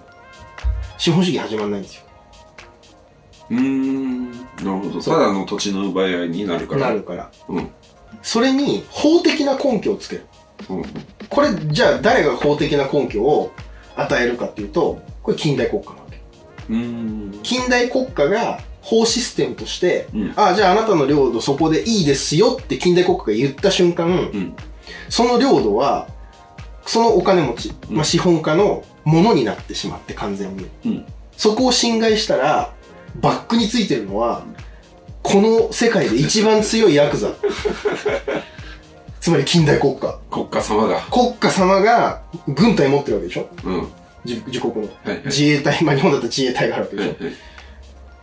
[0.98, 2.04] 資本主義始まらないんですよ。
[3.52, 4.32] うーん。
[4.32, 5.00] なるほど。
[5.00, 6.88] ただの土地の奪い合いになるから。
[6.88, 7.30] なるから。
[7.50, 7.70] うん。
[8.24, 10.26] それに法的な根拠をつける。
[10.70, 10.84] うん。
[11.30, 13.52] これ、じゃあ誰が法的な根拠を
[13.96, 16.20] 与えるかっていうと、これ近代国家なわけ。
[16.70, 17.40] うーん。
[17.44, 20.34] 近代国家が法システムとして、うん。
[20.36, 24.56] ああ、じゃああなたの領土そこでいいですよって近代国家が言った瞬間、うん。
[25.10, 26.08] その領土は、
[26.86, 30.68] そのお金持ち、うんまあ、資本家のものになってしまって完全に。
[30.86, 31.06] うん。
[31.36, 32.74] そこを侵害したら、
[33.16, 34.44] バックについてるのは、
[35.24, 37.30] この世界で一番強いヤクザ。
[39.20, 40.18] つまり近代国家。
[40.32, 41.02] 国家様が。
[41.12, 43.48] 国家様が軍隊持ってるわけでしょ？
[43.66, 43.78] うん。
[43.82, 43.86] は
[44.24, 44.84] 自自国の。
[44.84, 44.88] い。
[45.10, 45.22] はい。
[45.26, 47.34] 自衛隊、まあ日本だったら自衛隊があるわけでしょ、はい。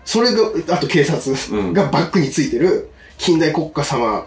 [0.04, 4.26] それが、あと警察うんがバックについてる近代国家様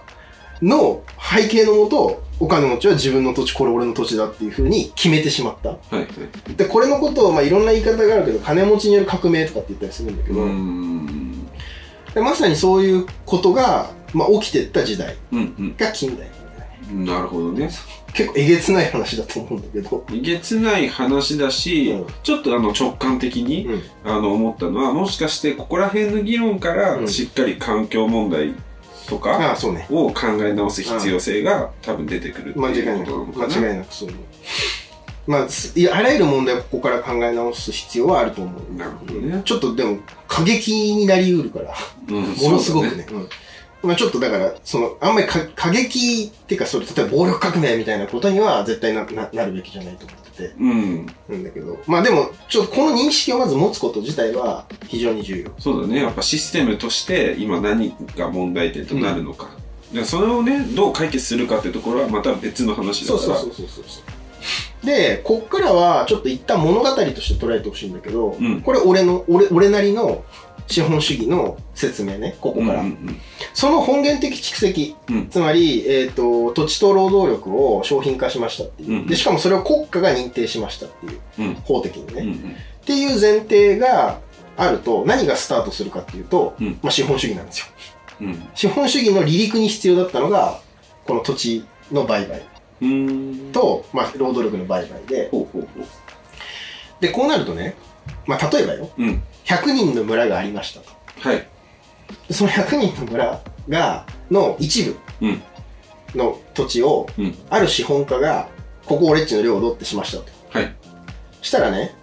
[0.61, 1.01] の
[1.35, 5.69] 背景のもと、お金持ちは自分の土地、これ俺の土地だっていうふうに決めてしまった。
[5.69, 5.95] はい。
[5.95, 6.55] はい。
[6.55, 12.13] で、これのことを、まあいろんな言い方があるけど、金持ちによる革命とかって言ったりするんだけど。
[12.13, 15.39] でまさにそういうことが、まあ起きてった時代うん。
[15.59, 15.75] うん。
[15.77, 16.27] が近代。
[16.93, 17.69] なるほどね。
[18.13, 20.05] 結構えげつない話だと思うんだけど。
[20.13, 23.81] えげつない話だし、うんちょっとあの直感的に、うん。
[24.05, 28.53] あの思ったのは、もしかしてここら辺の議論からうんしっかり環境問題
[29.07, 29.55] とか。
[29.89, 33.11] を考え直す必要性が多分出てくる間違いなく。
[33.37, 34.09] 間違いなくそう。
[35.27, 38.75] まあ、すいやあらゆる問題をここから考え直す必要はあると思う。
[38.75, 39.41] なるほどね。
[39.43, 39.97] ちょっとでも、
[40.27, 41.73] 過激になりうるから、
[42.09, 43.05] うん ものすごくね。
[43.11, 43.29] うん
[43.83, 50.15] まあちょっとだから、その、あんまりか過激っていうか、それ、例えば暴力革命みたいなことには絶対なななるべきじゃないと思
[50.45, 51.05] ってて、うん。
[51.43, 55.51] だけど、まあでも、ちょっとこの認識をまず持つこと自体は非常に重要。
[55.59, 56.03] そうだね。
[56.03, 59.49] やっぱシステムとして今何が問題点となるのか。
[59.91, 63.19] でそれをね、どう解決するかってところはまた別の話だから。
[63.19, 64.85] そうそうそうそうそうそう。
[64.85, 70.23] で、こっからはちょっと一旦物語として捉えてほしいんだけど、うんこれ俺の、俺、俺なりの
[70.67, 72.81] 資本主義の説明ね、ここから。
[72.81, 73.19] うんうん
[73.53, 78.91] その本源的蓄積、うんつまり、えっ、と、土地と労働力を商品化しましたっていう。
[78.91, 81.19] うんで、しかもそれを国家が認定しましたっていう。
[81.39, 82.55] うん法的にね、うんうん
[82.87, 84.19] っていう前提が
[84.55, 87.65] あると、何がスタートするかっていうと、うんまあ資本主義なんですよ。
[88.21, 90.59] うん資本主義の離陸に必要だったのが、
[91.05, 92.41] この土地の売買。
[93.51, 95.85] と、まあ労働力の売買で、ほうほうほう。
[97.01, 97.75] で、こうなるとね、
[98.25, 99.23] まあ例えばよ、うん。
[99.47, 100.89] 100人の村がありましたと。
[101.21, 101.47] はい。
[102.27, 105.41] でその100人の村が、の一部うん。
[106.15, 107.35] の土地を、うん。
[107.49, 108.49] ある資本家が、
[108.85, 110.25] ここ俺っちの領土ってしましたと。
[110.49, 110.75] はい。
[111.41, 111.95] したらね、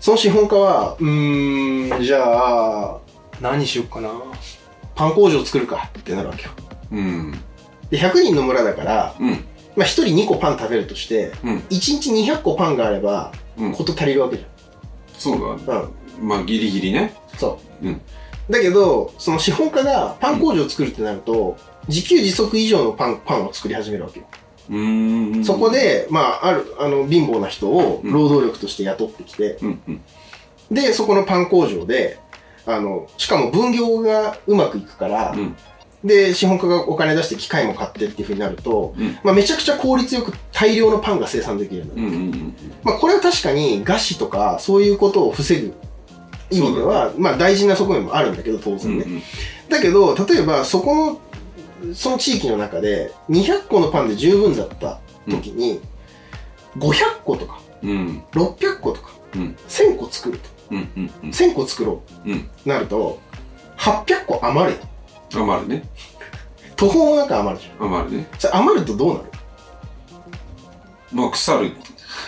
[0.00, 2.98] その資本家は、うーん、じゃあ、
[3.40, 4.10] 何しよっかな。
[4.94, 6.50] パン工場作るかってなるわけよ。
[6.90, 7.32] うん。
[7.90, 9.30] で、100人の村だから、うん。
[9.74, 11.56] まあ1人2個パン食べるとして、うん。
[11.58, 13.72] 1日200個パンがあれば、うん。
[13.74, 14.44] こと足りるわけじ
[15.18, 15.74] そうだ。
[15.74, 15.82] ゃん。
[15.82, 15.88] うん。
[16.20, 17.14] まあ、ギリギリね。
[17.38, 17.86] そう。
[17.86, 18.00] うん。
[18.50, 21.56] だけど、その資本家がパン工場を作るってなると、
[21.88, 24.26] 自給自足以上のパン、パンを作り始めるわけよ。
[24.70, 25.44] うーん。
[25.44, 29.80] そこ、で、まあ、ある、あの、貧乏な人をうん労働力として雇ってきて、うん。
[29.88, 30.00] うん。
[30.70, 32.18] で、そこのパン工場で、
[32.66, 35.56] あの、しかも分業がうまくいくから、うん。
[36.04, 39.18] で、資本家がお金出して機械も買ってっていう風になると、うん。
[39.22, 42.16] まあ、めちゃくちゃ効率よく大量のパンが生産できるようになる。
[42.16, 42.22] うん。
[42.22, 42.54] うん。
[42.82, 45.72] まあ、これは確かに餓死とか、そういうことを防ぐ
[46.52, 48.78] 意味では、まあ、大事な側面もあるんだけど、当うん。
[48.78, 49.04] 然ね。
[49.06, 49.22] うん。
[49.68, 51.20] だけど、例えば、そこの、
[51.94, 55.80] その地域の中で、200個のパンで十分だった時に、
[56.78, 56.94] 500
[57.24, 58.22] 個とか、うん。
[58.32, 59.56] 600個とか、うん。
[59.68, 60.48] 1000個作ると。
[60.70, 60.88] うん。
[60.96, 61.10] うん。
[61.24, 61.30] うん。
[61.30, 62.48] 1000個作ろうん。
[62.64, 62.68] う。
[62.68, 63.18] なると、
[63.78, 64.84] 800個余るよ。
[65.34, 65.88] 余るね。
[66.76, 67.86] 途方もなく余るじゃん。
[67.86, 68.26] 余るね。
[68.38, 69.24] それ余るとどうなる？
[71.12, 71.72] まあ、腐る。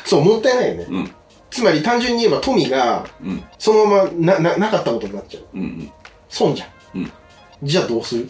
[0.05, 0.87] そう、もったいないよね。
[0.91, 1.11] うん。
[1.55, 3.44] つまり単純に言えば富がうん。
[3.59, 5.44] そのままな、な、なかったことになっちゃう。
[5.55, 5.88] うん。
[6.28, 6.68] 損じゃん。
[6.98, 7.12] うん
[7.62, 8.28] じゃあどうする？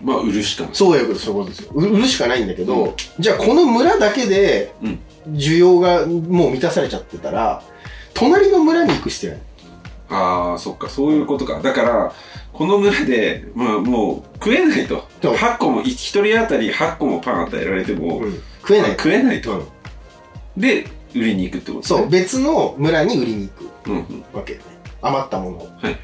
[0.00, 0.74] まあ、売るしかない。
[0.74, 1.72] そういうこと、そういうことですよ。
[1.74, 5.00] 売売るしかないんだけど、うんじゃあこの村だけでうん。
[5.36, 7.60] 需要がもう満たされちゃってたら、
[8.14, 9.42] 隣の村に行く必要ない。
[10.10, 11.60] ああ、そっか、そういうことか。
[11.60, 12.12] だから、
[12.52, 15.08] この村で、まあ、もう、食えないと。
[15.20, 18.90] そう8個も、一人当たり8個もパン与えられても、うん食えない。
[18.92, 19.58] 食えないと。
[19.58, 19.66] うん
[20.56, 22.06] で、売りに行くってことそう、ね。
[22.10, 24.24] 別の村に売りに行くうんうん。
[24.32, 24.60] わけ。
[25.02, 25.60] 余ったものを。
[25.60, 25.96] はいはい。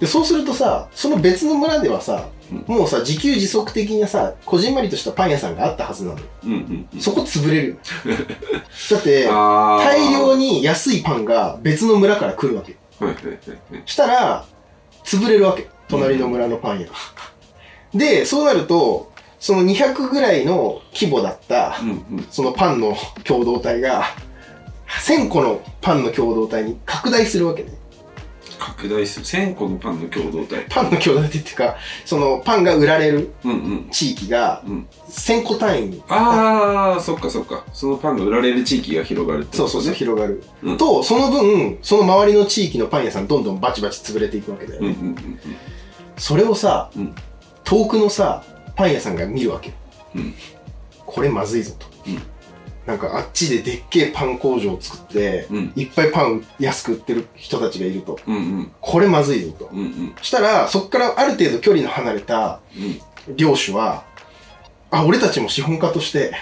[0.00, 2.28] で、そうするとさ、その別の村ではさ、
[2.68, 6.24] うもうさ、自給自足的なさ、こじんまりとしたパン屋さんがあったはずなのよ。
[6.44, 7.00] うんうんうん。
[7.00, 7.76] そこ潰れるよ。
[8.90, 12.76] だって、大量に安いパンが別の村から来るわけ。
[13.04, 13.34] はいはいはい
[13.74, 13.82] はい。
[13.86, 14.44] したら、
[15.04, 15.68] 潰れるわけ。
[15.88, 16.88] 隣の村のパン屋。
[17.94, 22.26] で、そうなると、その200ぐらいの規模だった、うんうん。
[22.30, 24.04] そのパンの共同体が、
[25.04, 27.70] 1000個のパンの共同体に拡大するわけね。
[28.58, 29.26] 拡大する。
[29.26, 30.64] 1000個のパンの共同体。
[30.70, 33.88] パンの共同体っていうか、そのパンが売られるうんうん。
[33.90, 34.86] 地域がうん。
[35.10, 37.64] 1000個単位に、ああ、そっかそっか。
[37.72, 39.94] そのパンが売られる地域が広がるってそうそうそう。
[39.94, 40.42] 広がる。
[40.62, 44.88] うんと、その分、その周りの地域のパン屋さんどんどんバチバチ潰れていくわけだよね。
[44.88, 45.38] うんうんうん
[46.18, 47.14] それをさ、うん
[47.64, 48.44] 遠くのさ、
[48.76, 49.74] パン屋さんが見るわけよ。
[50.14, 50.34] うん
[51.04, 51.86] これまずいぞと。
[52.06, 52.22] うん
[52.86, 55.72] なんかあっちででっけえパン工場を作って、うん。
[55.74, 58.16] いっぱいパン安く売ってる人たちがいると。
[58.28, 58.72] うんうん。
[58.80, 59.68] これまずいぞと。
[59.72, 60.14] うんうん。
[60.22, 62.60] したら、そっからある程度距離の離れた
[63.28, 63.36] うん。
[63.36, 64.04] 領主は、
[64.92, 66.32] あ、俺たちも資本家として、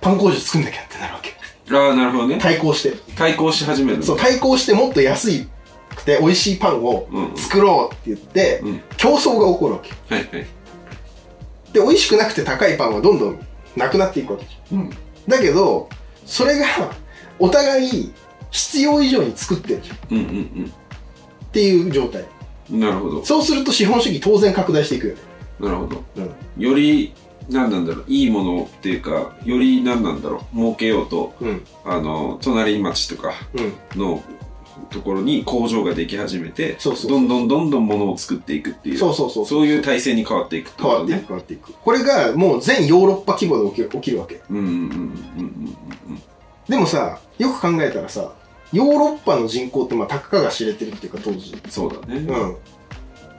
[0.00, 1.34] パン工場作んなきゃってなるわけ。
[1.76, 2.38] ああ、なるほどね。
[2.40, 2.96] 対抗して。
[3.14, 5.46] 対抗し始めるのそう、対抗してもっと安い
[5.94, 8.80] くて美味しいパンをうんうん作ろうって言って、うん。
[8.96, 9.90] 競争が起こるわけ。
[10.14, 10.46] はいはい。
[11.72, 13.38] で、美味しくなくて高いパンはどんどん
[13.76, 14.80] なくなっていくわけじうん。
[14.80, 14.90] ゃん。
[15.28, 15.88] だけど、
[16.26, 16.66] それが、
[17.38, 18.12] お互い
[18.50, 19.96] 必要以上に作ってるじゃん。
[19.96, 20.72] っうんうん
[21.52, 22.24] ていう状態。
[22.70, 22.80] うん。
[22.80, 23.24] なるほど。
[23.24, 25.20] そうすると資本主義当然拡大していくよね。
[25.60, 26.02] なるほど。
[26.16, 26.30] うん
[26.62, 27.12] より、
[27.48, 31.62] 何なんだろう、いいものっていうか、より何なんだろう、儲けようと、うん。
[31.84, 33.72] あの、隣町とかうん。
[34.80, 39.46] のところに工場ができ始めて、そうそうどんどんどんどん物を作っていくっていう、そうそうそう。
[39.46, 41.66] そういう体制に変わっていくってことね変わっていく、。
[41.66, 41.82] 変わっていく。
[41.84, 44.40] これがもう全ヨーロッパ規模で起きる起きるわけ。
[44.50, 44.78] うんうんうんうん
[46.08, 46.22] うん
[46.68, 48.32] でもさ、よく考えたらさ、
[48.72, 51.52] ヨーロッパの人口ってまあたかが知れてるっていうか当時。
[51.52, 51.70] うん。
[51.70, 52.18] そうだね。
[52.18, 52.56] うん。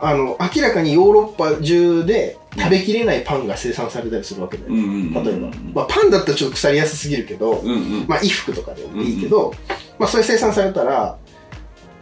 [0.01, 4.73] あの、明らかにヨーロッパ中で食べきれないパンが生産されたりするわけだよ。
[4.73, 5.23] うんうんうんうん。
[5.23, 5.49] 例えば。
[5.73, 8.05] まあパンだったらちょっと腐りやすすぎるけど、うんうん。
[8.07, 9.53] まあ衣服とかでもいいけど、
[9.97, 11.17] まあそれ生産されたら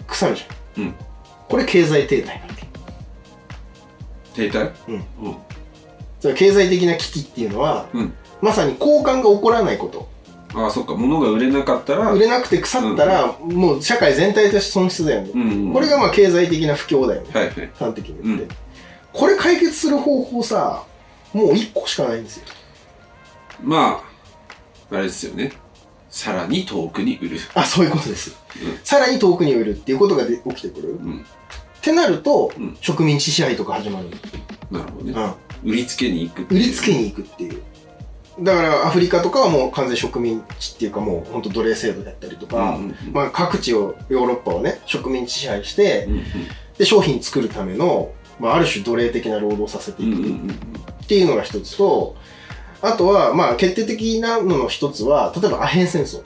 [0.10, 0.84] 腐るじゃん。
[0.84, 0.96] うん
[1.48, 2.60] これ経済停滞なんだよ。
[4.36, 4.72] 停滞？
[4.88, 5.06] うん
[6.26, 6.36] うん。
[6.36, 10.08] 経済的な危機っていうのは、うんまさに交換が起こらないこと。
[10.58, 10.96] ああ、そっか。
[10.96, 15.32] 物が売れなかったら、売れなくて腐ったら、もう社会全体として損失だよね。
[15.34, 15.74] うんうん。
[15.74, 17.30] これがまあ経済的な不況だよね。
[17.34, 17.72] はいはい。
[17.78, 18.56] 端的に言って。
[19.12, 20.84] これ解決する方法さ、
[21.34, 22.46] もう一個しかないんですよ。
[23.62, 24.02] ま
[24.92, 25.52] あ、あれですよね。
[26.10, 27.40] さらに遠くに売る。
[27.54, 28.36] あ、そういうことです。
[28.62, 30.96] うんさらに遠くに売るっていうことがで起きてくる。
[30.96, 31.26] っうん。
[31.82, 34.10] てなると、うん植民地支配とか始まる。
[34.72, 35.14] なるほどね。
[35.64, 35.72] うん。
[35.72, 37.62] 売りつけに行くっていう売りつけに行くっていう。
[38.42, 46.24] だからアフリカとかはもう完全植民地っていうかもう本当奴隷制度だったりとか、うんうんうんまあ各地を、ヨーロッパをね、植民地支配して、うん
[46.78, 50.52] で、商品作るための、まあある種奴隷的な労働をさせていくうんうんうんうん
[51.04, 52.16] っていうのが一つと、
[52.82, 56.22] あとは、まあ決定的なのの一つは、例えばアヘン戦争。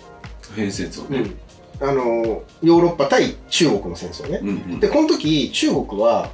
[0.55, 1.31] 変節をね。
[1.81, 4.39] あの、ヨーロッパ対中国の戦争ね。
[4.41, 6.29] うんうんで、この時、中国は、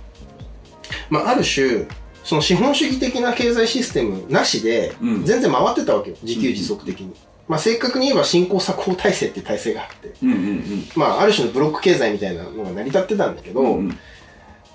[1.09, 1.87] まあ、ある種、
[2.23, 6.17] その資本主義的な経済システムなしで、うん全然回ってたわけよ。
[6.21, 7.13] 自給自足的に。
[7.47, 10.63] まあ、正確に言えば新興作法体制って体制があって、うんうん
[10.95, 13.99] まあ、ある種のブロック経済みたいなのが成り立ってたんだけど、うんうん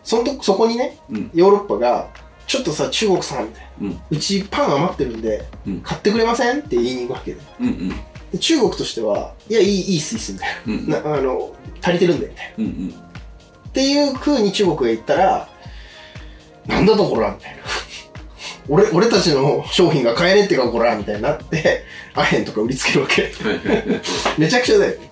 [0.02, 2.10] そのとそこにね、うんヨーロッパが、
[2.46, 3.48] ちょっとさ、中国さん。
[3.80, 7.40] うんうちパン余ってるんで、うん買ってくれませんって言いに行くわけで。
[7.60, 7.94] うんうん
[8.32, 11.00] で中国としては、いや、いい、いいっす、いいっす、みたいうんな。
[11.00, 12.54] なあの、足りてるんだよ、みたいな。
[12.58, 12.94] うんうん
[13.68, 15.48] っていう風に中国が言ったら、
[16.68, 17.62] なんだとこらみたいな。
[18.68, 21.84] 俺、俺たちの商品が買えねえってかこらみたいになって、
[22.14, 23.32] アヘンとか売りつけるわけ。
[24.38, 25.10] めちゃくちゃだよね。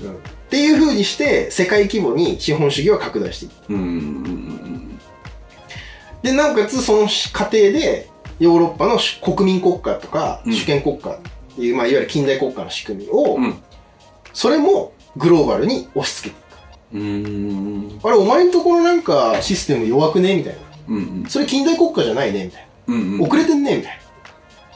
[0.00, 0.12] うん。
[0.12, 0.14] っ
[0.48, 3.52] ていう風にして、世界規模に資本主義は拡大していく。
[3.68, 4.93] うんうんうん
[6.24, 8.08] で、なおかつその過程で、
[8.40, 11.18] ヨーロッパの国民国家とか、うん主権国家っ
[11.54, 13.54] ていう、まあ、いわゆる近代国家の仕組みを、うん
[14.32, 17.24] それもグローバルに押し付けていうん
[17.86, 18.08] うんく。
[18.08, 20.58] あれ、お前んところなんかシステム弱くねみたいな。
[20.88, 22.94] うんうんそれ近代国家じゃないねみたいな。
[22.94, 24.02] うんうん遅れてんねみたいな。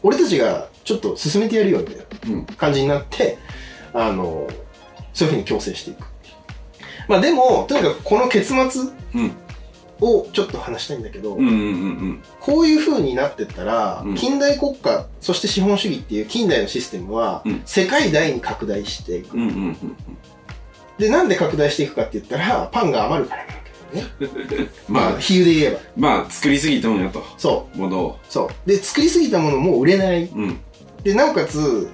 [0.02, 3.38] 俺たちがちょっと進めてやるよみたいなうん感じになって、
[3.94, 4.46] あの、
[5.12, 6.04] そういうふうに強制していく。
[7.08, 8.82] まあでも、とにかくこの結末
[9.14, 9.32] うん
[10.00, 19.34] をちょっと話したいんだけど、うんうんうんこういう風になってったら、うん近代国家、そして資本主義っていう近代のシステムは、うん世界大に拡大していく。
[19.34, 19.96] うんうんうん
[20.98, 23.60] で、なんで拡大していくかって言ったら、パンが余るからなんだ
[24.18, 24.70] けどね。
[24.88, 25.80] まあ、まあ比喩で言えば。
[25.96, 27.78] まあ作りすぎたもんやとそう。
[27.78, 28.68] ものをそう。
[28.68, 30.24] で、作りすぎたものも売れない。
[30.24, 30.58] うん
[31.04, 31.88] で、なおかつ、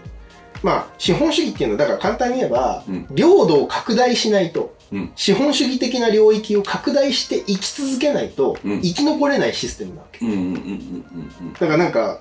[0.63, 4.69] まあ、資本主義っていうのは、だから簡単に言えば、うん領土を拡大しないと、うん
[5.17, 8.81] 資本主義的な領域を拡大して生き続けないと、うん。
[8.83, 10.21] 生き残れないシステムなわけ。
[11.61, 12.21] だからなんか、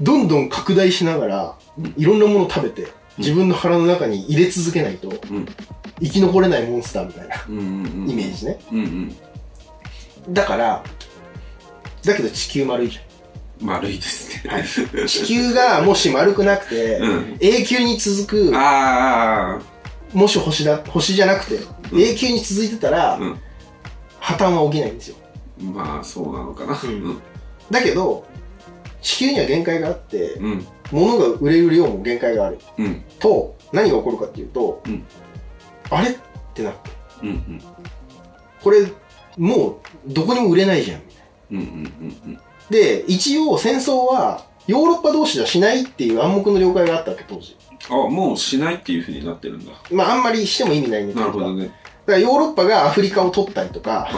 [0.00, 5.46] どんどん拡大しながらうん、いろんなものを食べて、自分の腹の中に入れ続けないと、うん。
[6.00, 8.58] 生き残れないモンスターみたいなイメージね。
[10.30, 10.84] だから、
[12.04, 12.98] だけど地球丸いじ
[13.60, 14.50] 丸いですね。
[14.50, 15.06] ゃん。
[15.06, 17.36] 地球がもし丸くなくて、うん。
[17.40, 19.74] 永久に続く、ああ
[20.12, 23.40] もし星だ、星じゃなくて、うん永久に続いてたら、うん。
[24.18, 25.16] 破綻は起きないんですよ。
[25.60, 26.78] まあそうなのかな。
[26.82, 27.22] うん。
[27.70, 28.26] だけど、
[29.00, 30.66] 地球には限界があって、うん。
[30.90, 32.58] 物が売れる量も限界がある。
[32.78, 33.04] うん。
[33.18, 35.04] と、何が起こるかっていうと、うん。
[35.90, 36.16] あれっ
[36.54, 36.90] てなって、
[37.22, 37.62] うんうん。
[38.62, 38.86] これ、
[39.36, 41.02] もう、どこにも売れないじゃん。
[41.50, 42.40] うんうんうんうん
[42.70, 47.56] で、一応戦争は、ヨーロッパ同士じゃしないっていう暗黙の了解があったわけ、当時。
[47.90, 49.72] あもうしないっていうふうになってるんだ。
[49.90, 51.12] まあ、あんまりしても意味ないね。
[51.12, 51.66] なるほどね。
[51.66, 51.72] だか
[52.12, 54.14] らヨーロッパがアフリカを取ったりとか、あ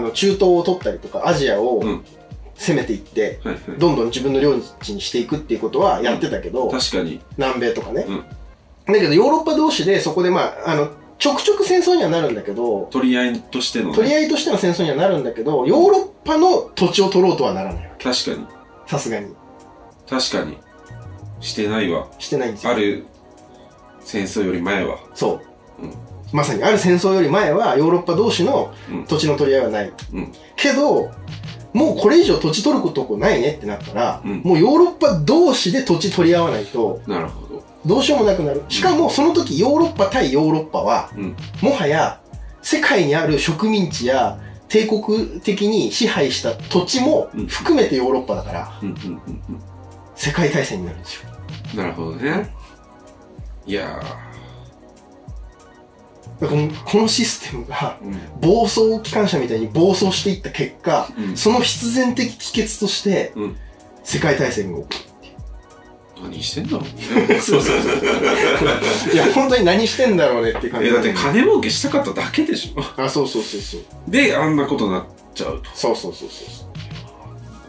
[0.00, 2.04] の、中東を取ったりとか、アジアをうん。
[2.56, 3.78] 攻めていって、はいはい。
[3.78, 7.18] どんどん自分の領地にしていくっていうことはやってたけど、確かに。
[7.38, 8.04] 南米とかね。
[8.06, 8.18] うん。
[8.92, 10.90] だけど、ヨーロッパ同士でそこでまあ、あの、
[11.20, 17.92] ちょくちょく戦争にはなるんだけど、取り合いとしてのね取り合いとしての戦争にはなるんだけど、ヨーロッパの土地を取ろうとはならない。
[18.02, 18.46] 確かに
[18.86, 19.28] さすがに。
[20.08, 20.58] 確かに
[21.40, 22.72] してないわしてないんですよ。
[22.72, 23.04] ある
[24.00, 25.40] 戦争より前はそ
[25.80, 25.84] う。
[25.84, 25.94] うん
[26.32, 29.92] まさにある戦争より前はヨーロッパ同士のうん土地の取り合いはない。
[30.14, 31.10] うんけど、
[31.72, 37.49] もうこれ以上土地取ることないねってなったら、うんもうヨーロッパ同士で土地取り合わないと、なるほど。
[37.86, 38.62] どうしようもなくなる。
[38.68, 41.36] しかもその時ヨーロッパ対ヨーロッパは、うん。
[41.62, 42.20] もはや
[42.62, 49.62] 世界にある植民地や帝国的に支配した土地も含めてヨーロッパだから、うん、うん、うん、うん。
[50.14, 51.30] 世界大戦になるんですよ。
[51.74, 52.54] なるほどね。
[53.66, 54.00] いや
[56.40, 57.98] このこのシステムが。
[58.40, 63.56] 暴走機関車みたいに暴走していった結果、うんその必然的帰結として、うん
[64.02, 65.09] 世界大戦が起こ
[66.22, 67.40] 何してんだろう？
[67.40, 69.14] そうそうそう。
[69.14, 70.88] いや、本当に何してんだろうねっていう感じ。
[70.88, 73.02] え、だって金儲けしたかっただけでしょ。
[73.02, 73.80] あ、そうそうそうそう。
[74.08, 75.04] で、あんなことになっ
[75.34, 75.70] ちゃうと。
[75.74, 76.70] そうそうそうそうそう。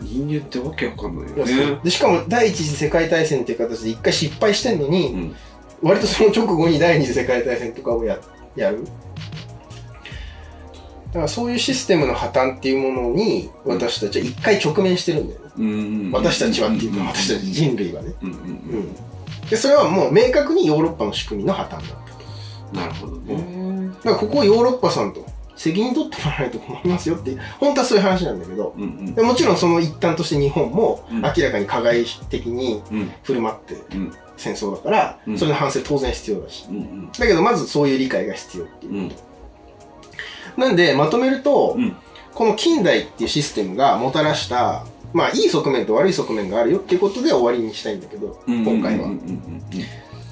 [0.01, 1.85] 人間ってわけわかんないよねう。
[1.85, 5.35] でしかも第一次世界大戦っていう形で一回失敗してんのに、うん。
[5.81, 8.19] 割とその直後に第二次世界大戦とかをや
[8.55, 8.83] やる
[11.07, 15.40] だからそういうシステムの破綻っていうものに私たちは一回直面してるんだよね、うん。
[16.11, 18.13] 私たちはっていうかん私たち人類はね、
[19.49, 21.95] でそれはもう明確にヨーロッパの仕組みの破綻だった
[22.71, 22.79] うん。
[22.79, 23.89] なるほどね。
[23.97, 25.25] だからここをヨーロッパさんと
[25.55, 29.13] 責任取ってもらわないと困りますよって本当はそういう話なんだけどうんうん。
[29.13, 31.21] でもちろんその一端として日本もうん。
[31.21, 33.11] 明らかに加害的にうん。
[33.23, 34.13] 振る舞ってうん。
[34.37, 35.37] 戦争だから、うん。
[35.37, 36.65] それの反省当然必要だし。
[36.69, 37.11] うんうん。
[37.11, 38.93] だけどまずそういう理解が必要っていう。
[38.93, 39.11] うん。
[40.57, 41.95] なんで、まとめると、うん。
[42.33, 49.09] この近代っていうシステムがもたらした、まあ、いい側面と悪い側面があるよっていうことで終わりにしたいんだけど、うん今回は。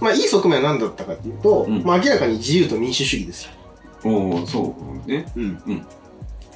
[0.01, 3.51] まあ、いい側面は何だったかっていうと、うんまあ、明らかに自由と民主主義ですよ。
[4.05, 4.75] うんおおそ
[5.05, 5.25] うね。
[5.35, 5.85] うんうん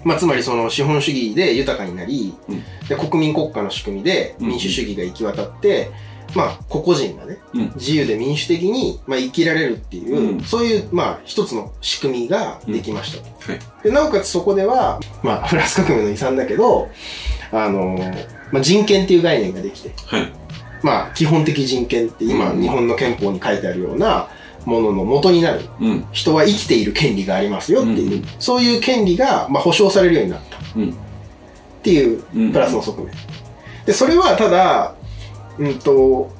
[0.03, 5.91] まあ、つまりその資本主義で豊かになり、うんで国民国家の仕組みで民主主義が行き渡って、
[6.35, 13.51] まあ、個々人がね、うん自由で民主的に、まあ、生きられるっていう、うんそういう、まあ、一つの仕組みができましたと。
[13.51, 13.59] はい。
[13.83, 16.89] で、なおかつそこでは、まあ、フランス革命の遺産だけど、
[17.51, 17.97] あの
[18.51, 20.31] まあ、人権っていう概念ができて、はい。
[20.81, 24.27] まあ、基本的人権って今、うん日本の憲法に書いてあるような
[24.65, 25.61] ものの元になる。
[25.79, 30.95] うん人は生きている権利がありますよっていう、うんそういう権利が、まあ、保障されるようになったっうん
[31.83, 33.11] ていううんプラスの側面。
[33.85, 34.95] で、それはただ、
[35.59, 36.31] うんと、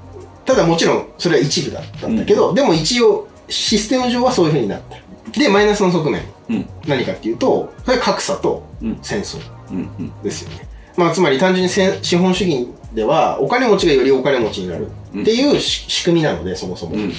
[0.46, 5.40] ただもちろんそれは一部だったんだけど、でも一応システム上はそういう風になった。
[5.40, 6.22] で、マイナスの側面。
[6.50, 9.40] うん何かっていうと、それは格差とうん戦争
[9.72, 10.68] うんうんですよね。
[10.98, 16.96] まあ、つまり単純にせ資本主義では、お金持ちがよりお金持ちになるっていうし仕組みなので、そもそも。
[16.96, 17.14] うん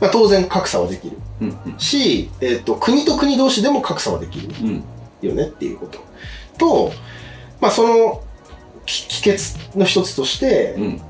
[0.00, 1.18] まあ、当然格差はできる。
[1.40, 4.84] うんし、えっ、と、国と国同士でも格差はできるうん
[5.20, 5.98] よねっていうこと。
[6.56, 6.92] と、
[7.60, 8.22] まあ、その、
[8.86, 11.00] き帰結の一つとして、うん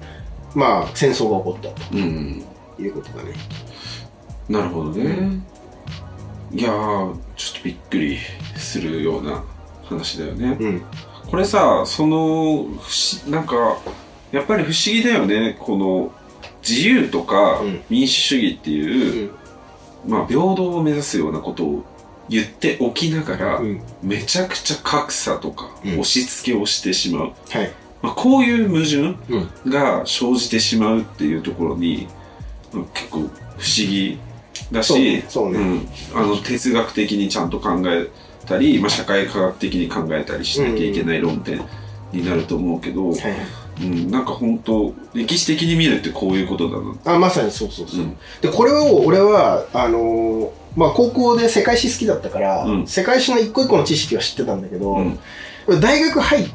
[0.58, 2.44] まあ、戦争が起こったうん
[2.76, 3.32] ということだね。
[4.48, 5.40] なるほどね。
[6.52, 8.18] いやー、ちょっとびっくり
[8.56, 9.44] するような
[9.84, 10.56] 話だよね。
[10.58, 10.82] うん。
[11.30, 12.90] これさ、その、不
[13.24, 13.76] 思なんか、
[14.32, 15.56] やっぱり不思議だよね。
[15.60, 16.10] この、
[16.68, 19.30] 自由とかうん民主主義ってういう、
[20.06, 20.10] ん。
[20.10, 21.84] まあ、平等を目指すようなことを
[22.28, 23.80] 言っておきながら、うん。
[24.02, 27.32] めちゃくちゃ格差とか、うん押し付けをしてしまう。
[27.50, 27.72] はい。
[28.02, 29.16] まあ、こういう矛盾
[29.64, 29.70] うん。
[29.70, 32.06] が生じてしまうっていうところに、
[32.72, 33.30] うん結構不思
[33.76, 34.18] 議
[34.70, 38.08] だし、そうねそうねん、あの哲学的にちゃんと考え
[38.46, 41.62] たり、まあ、社会科学的に考えたりしなきゃいけない論点
[42.12, 43.32] になると思うけど、はいはい。
[43.80, 46.78] うん、なんか本当歴史的に見るってこういうことだ
[47.10, 47.14] な。
[47.14, 48.00] あ、まさにそうそうそう。
[48.00, 55.18] うんで、これを俺は、あのーまあ、高校で世界史好きだったから、うん世界史の一個一個の知識は知ってたんだけど、うん
[55.80, 56.48] 大学入っ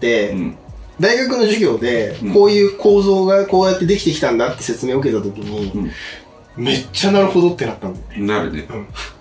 [0.00, 0.56] て、うん
[1.00, 5.90] 大学の授業でうん、こういう構造がこうやってできてきたんだって説明を受けたときに、うん
[6.56, 8.26] めっちゃなるほどってなったんだよね。
[8.26, 8.66] なるね。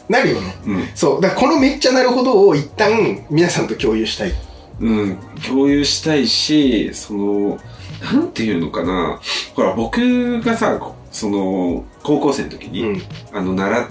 [0.10, 0.56] なるよね。
[0.66, 1.22] うんそう。
[1.22, 4.34] だからこのめっちゃなるほどを一旦皆さんと共有したい。
[4.82, 5.18] うん、
[5.48, 7.60] 共有したいし、その、
[8.02, 9.20] なんていうのかな。
[9.56, 13.02] ほら、僕がさ、こその、高校生の時に、うん。
[13.34, 13.88] あの、習っ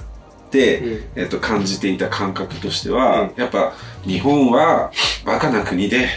[0.51, 3.75] て、うんえっと、感じていた感覚としては、やっぱ、
[4.05, 4.91] 日本は
[5.25, 6.09] バカな国で、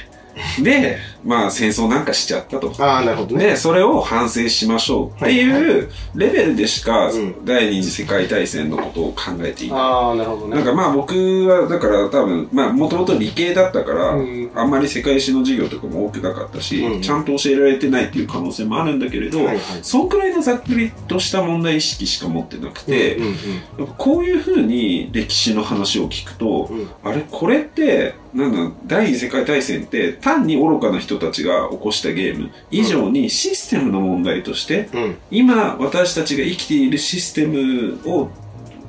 [0.61, 2.73] で、まあ、戦争なんかしちゃったと。
[2.79, 3.45] ああ、なるほどね。
[3.45, 9.79] で、それを反省しましょうっていうレベルでしか、うん第二次世界大戦のことを考えていない。
[9.79, 10.55] ああ、なるほどね。
[10.55, 11.13] なんかまあ僕
[11.47, 23.37] は、だから多分、まあもともと理系だったから、うんあんまり世界史の授業とかも多くなかったし、うんちゃんと教えられてないっていう可能性もあるんだけれど、はいはいそんくらいのざっくりとした問題意識しか持ってなくて、うんうんや
[23.85, 35.03] っぱこういうふうに歴史の話を聞くと、うんあれこれって、なんだ、第二次世界大戦って単に愚かな人たちが起こしたゲーム以上にシステムの問題として、うん。
[35.03, 35.17] うん。
[35.31, 38.29] 今私たちが生きているシステムを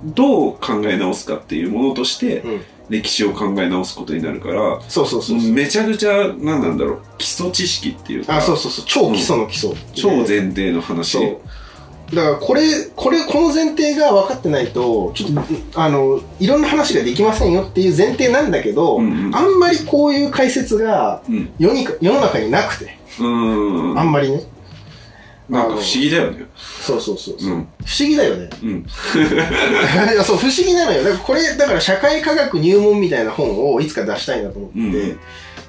[0.05, 2.61] どう考え直すかっていうものとして、うん。
[2.89, 5.39] 歴史を考え直すことになるから、そうそうそう。
[5.39, 8.85] めちゃくちゃ、何なんだろう、基礎知識っていうか、あ、そうそうそう。
[8.87, 9.75] 超基礎の基礎。
[9.95, 11.19] 超前提の話。
[12.15, 12.63] だからこれ、
[12.95, 21.51] これ、この前提が分かってないと、ちょっと、あの、いろんな話ができませんよっていう前提なんだけど、うんうんあんまりこういう解説がうん。
[21.59, 23.99] 世に世の中になくて、うーん。
[23.99, 24.43] あんまりね。
[25.49, 26.47] なんか不思議だよね。
[26.57, 27.69] そうそうそうそう、うん。
[27.85, 28.51] 不思議だよね。
[28.63, 28.87] うん。
[30.25, 31.03] そう、不思議なのよ。
[31.03, 34.83] だからこれ、だから社会科学入門みたいな本をいつか出したいなと思って、う
[35.15, 35.19] ん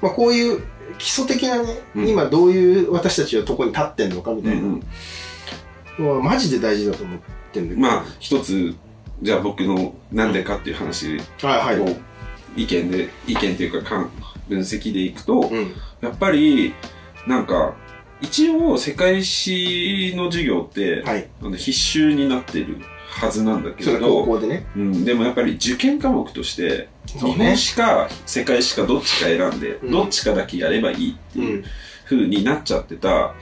[0.02, 0.62] まあこういう
[0.98, 4.80] 基礎的なね、うん今どういう私たちのとこに立ってんのかみたいなうんの
[5.98, 7.20] はマジで大事だと思っ
[7.52, 7.80] てんだけど。
[7.80, 8.74] まあ、一つ、
[9.22, 11.92] じゃあ僕のなんでかっていう話はいはい。
[11.92, 11.96] を
[12.56, 14.10] 意見で、意見というかかん
[14.48, 15.72] 分析でいくと、うん。
[16.00, 16.74] やっぱり、
[17.26, 17.74] なんか、
[18.20, 21.28] 一応世界史の授業って、はい。
[21.42, 22.78] あの必修になってる
[23.08, 24.66] はずなんだけれそれ高ど、校でね。
[24.76, 31.42] うん、でもやっぱり受験科目として、日本史か世界史かどっちか選んで、うんどっちかだけやればいいってう。
[31.42, 31.64] いうん
[32.06, 33.34] 風になっちゃってた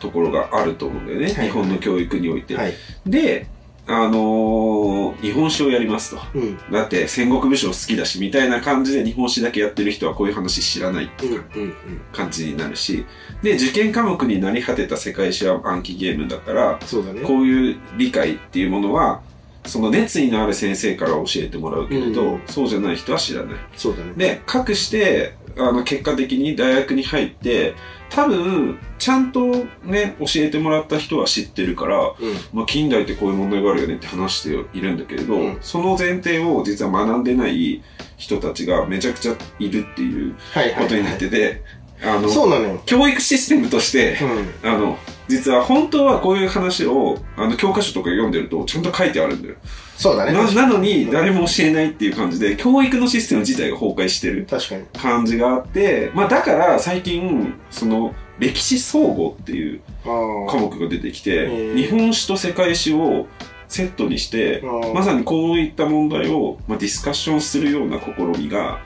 [0.00, 2.54] ところがあると思うんだよね、はい日本の教育において。
[2.56, 2.72] はい。
[3.06, 3.46] で、
[3.88, 6.20] あのー日本史をやりますと。
[6.34, 6.58] うん。
[6.72, 11.32] だって戦国武将好きだしみたいな感じで日本史だけやってる人はこういう話知らないってうん。
[11.34, 11.74] いううん。
[12.12, 13.06] 感じになるし、
[13.42, 17.20] で、受験科目になり果てた世界史は暗記ゲームだから、そうだね。
[17.22, 19.20] こういう理解っていうものは、
[19.64, 23.56] その熱意のある先生から教えてもらうけれど、うんそうじゃない人は知らない。
[23.76, 24.12] そうだね。
[24.16, 27.74] で、かくして、あの、結果的に大学に入って、
[28.10, 29.40] 多分、ちゃんと
[29.84, 32.14] ね、教えてもらった人は知ってるから、うん。
[32.52, 37.82] まあ、近代ってこういう問題があるよねって話しているんだけれど、うんその前提を実は学んでない
[38.16, 40.82] 人たちがめちゃくちゃいるっていうはいはい。
[40.82, 41.62] ことになってて、
[42.02, 42.82] あの、そうなのよ。
[42.86, 44.18] 教育システムとして、
[44.62, 44.70] うん。
[44.70, 44.98] あの、
[45.28, 49.56] 実は本当はこういう話を、あの、教科書とか読んでるとちゃんと書いてあるんだよ。
[49.96, 50.32] そうだね。
[50.32, 54.84] ななのに誰も教えないっていう感じで、教育のシステム自体が崩壊してる確かに。
[54.98, 59.80] 感じがあって、まあだから最近、その、歴史総合っていう。
[60.04, 63.26] 科目が出てきて日本史と世界史を
[63.66, 68.78] セットにして、うんまさにこういった問題を、まあ、ディスカッションするような試みが、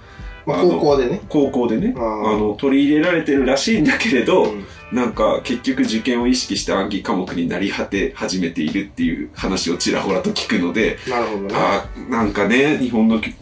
[0.46, 1.20] まあ、あの高校でね。
[1.28, 11.54] 高校でね、ああーの、取り入れられてるらしいんだけれど、うんなんか結局受験を意識した暗記科目になり果て始めているっていう話をちらほらと聞くので、なるほどね。
[11.54, 13.32] ああ、なんかね、日本のき、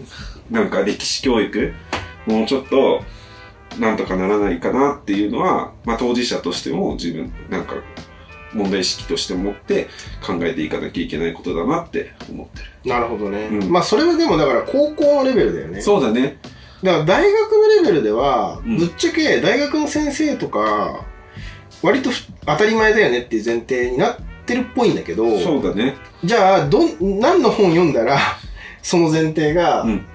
[0.51, 1.73] なんか歴史教育、
[2.27, 3.03] もうちょっと、
[3.79, 7.77] なんとかならないかなっていうのは、まあ当事者としても自分、なんか、
[8.53, 9.89] 問題意識として持って
[10.27, 12.91] 考えていかなきゃいけないことだなって思ってる。
[12.91, 13.49] なるほどね。
[13.51, 15.81] うんまあ、それはでもだから高校のレベルだよね。
[15.81, 16.39] そうだね。
[16.83, 21.05] だから大学のレベルでは、うんぶっちゃけ大学の先生とか、
[21.83, 24.17] 割とふ当たり前だよねっていう前提になっ
[24.47, 25.97] てるっぽいんだけど、そうだね。
[26.25, 28.19] じゃあ、どん、何の本読んだら、
[28.83, 30.07] その前提が、うん。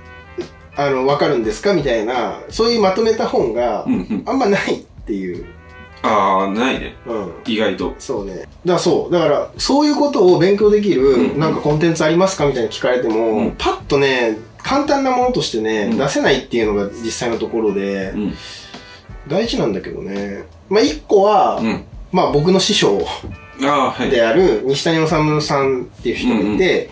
[0.75, 4.23] あの、わかるんですかみたいな、そういうまとめた本がう、んうん。
[4.25, 5.45] あんまないっていう。
[6.01, 6.95] ああ、ないね。
[7.05, 7.31] うん。
[7.45, 7.93] 意外と。
[7.99, 8.33] そうね。
[8.35, 9.13] だからそう。
[9.13, 18.33] だから、そういうことを勉強できる、うんなんかコンテンツありますかみたいに聞かれても、うんパッとね、簡単なものとしてね、うん出せないっていうのが実際のところで、うん。
[19.27, 20.43] 大事なんだけどね。
[20.69, 21.83] まあ、一個は、うん。
[22.11, 22.99] まあ僕の師匠
[23.61, 24.09] ああ、はい。
[24.09, 25.07] である西谷治
[25.41, 26.89] さんっていう人がいて、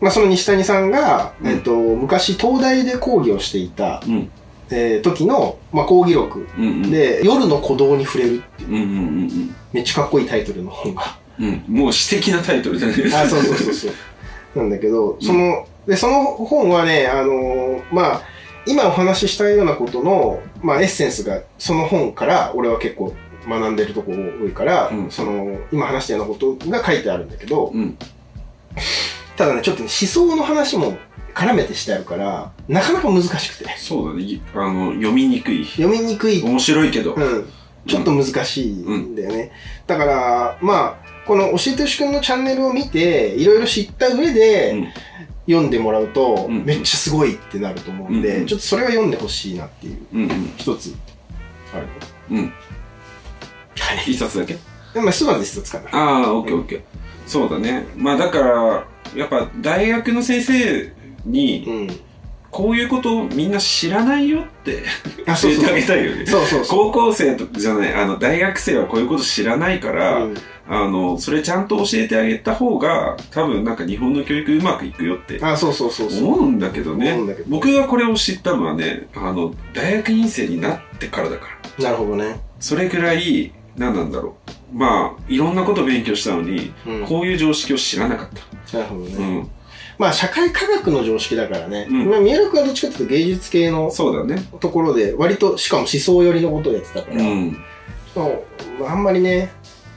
[0.00, 4.30] まあその西谷さんが、うんえっと、昔東大で講義をしていた、うん。
[4.70, 6.90] えー時の、まあ講義録うんうん。
[6.90, 8.84] で、夜の鼓動に触れるっていう、うんうんう
[9.24, 11.18] んめっちゃかっこいいタイトルの本が。
[11.38, 11.62] うん。
[11.68, 11.76] うん。
[11.76, 12.92] もう詩的なタイトルだね。
[13.14, 13.92] あ、そうそうそうそう。
[14.56, 18.22] なんだけど、その、で、その本はね、あのーまあ、
[18.68, 23.14] 今お話ししたようなことの、まあ、エッセンスが、その本から、俺は結構
[23.48, 27.96] 学んでるとこ多いから、うんその、今話したようなことが書いてあるんだけど、うん。
[29.36, 30.98] ただね、ちょっと、ね、思想の話も
[31.34, 34.22] 絡めてしてあるから、なかなか難しくて、そうだね。
[34.22, 35.64] いあの、読みにくい。
[35.64, 37.14] 読みにくい、面白いけど。
[37.14, 37.48] うん、
[37.86, 39.52] ちょっと難しいんだよね。
[39.86, 44.88] だから、まあ、この教えてよしくんのチャンネルを見て、いろいろ知った上で、うん
[45.48, 50.52] 読んでもらうと、うんめっちゃすごいってなると思うんで、うんちょっとそれは読んでほしいなっていう、うんうん。
[50.56, 50.94] 一つ、
[51.74, 51.86] ある
[52.30, 52.44] うん。
[52.44, 54.12] はい。
[54.12, 54.56] 一冊だけ？
[54.94, 55.88] でも、すまず一冊かな。
[55.92, 56.82] ああ、オッケーオッケー。
[57.26, 57.86] そうだね。
[57.96, 58.86] まあだから、
[59.16, 60.92] やっぱ大学の先生
[61.24, 61.88] に、うん。
[62.50, 64.82] こういうことをみんな知らないよって
[65.26, 66.26] 教えてあげたいよね。
[66.26, 66.64] そうそう。
[66.68, 70.36] 高校生とじゃない、あの、大学生はこういうこと知らないから、うん
[70.70, 76.28] あの、それちゃんと教えてあげた方が、多分なんか日本の教育うまくいくよってあ、そうそうそうそう。
[76.28, 77.18] 思うんだけどね。
[77.46, 81.46] 僕がこれを知ったのはね、あの、大学院生になってからだか
[81.78, 81.84] ら。
[81.84, 82.40] なるほどね。
[82.60, 84.36] それぐらい、何なんだろ
[84.74, 84.76] う。
[84.76, 88.28] まあ、いろんなこと勉強したのに、うんこういう常識を知らなかっ
[88.70, 88.76] た。
[88.78, 89.14] なるほどね。
[89.16, 89.50] うん。
[89.98, 91.86] まあ社会科学の常識だからね。
[91.90, 94.42] うんまあ三浦君はどっちかっていうと芸術系のそうだね。
[94.60, 97.58] ところで、割としかも思想寄りのことをやってたから、うん。
[98.14, 99.50] まああんまりね、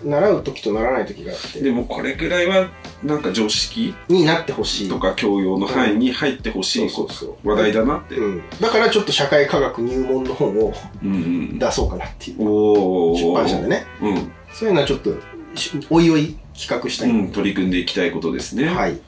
[0.04, 2.70] 習う時とならない時があって、でもこれぐらいは、
[3.04, 4.90] なんか常識になってほしい。
[4.90, 7.50] とか教養の範囲に入ってほしそういそうそう。
[7.50, 8.16] 話題だなって。
[8.16, 8.44] うん。
[8.60, 10.74] だからちょっと社会科学入門の本を
[11.04, 12.42] うん出そうかなっていう。
[12.42, 12.48] うん。
[12.48, 13.28] おー。
[13.28, 13.86] 出版社でね。
[14.02, 14.32] うん。
[14.54, 15.14] そういうのはちょっと、
[15.56, 17.10] しおいおい企画したい。
[17.10, 17.32] うん。
[17.32, 18.64] 取り組んでいきたいことですね。
[18.64, 18.68] い。
[18.68, 19.00] はい。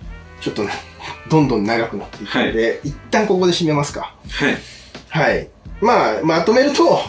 [0.43, 0.71] ちょっとね、
[1.29, 4.13] どんどん長くなっていくので、一旦ここで締めますか。
[4.29, 4.57] はい。
[5.09, 5.47] はい。
[5.79, 6.99] まあ、まとめると、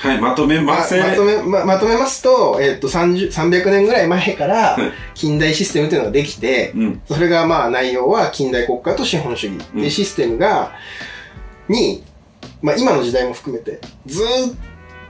[0.00, 1.02] はい、まとめまません。
[1.02, 7.02] まとめ、ま、まとめますと、えっと、30、300年ぐらい前からはい、近代システムというのができて、うん。
[7.08, 10.72] それがまあ内容は近代国家と資本主義っていうシステムが、
[11.68, 12.04] に、
[12.60, 14.54] まあ今の時代も含めて、ずーっ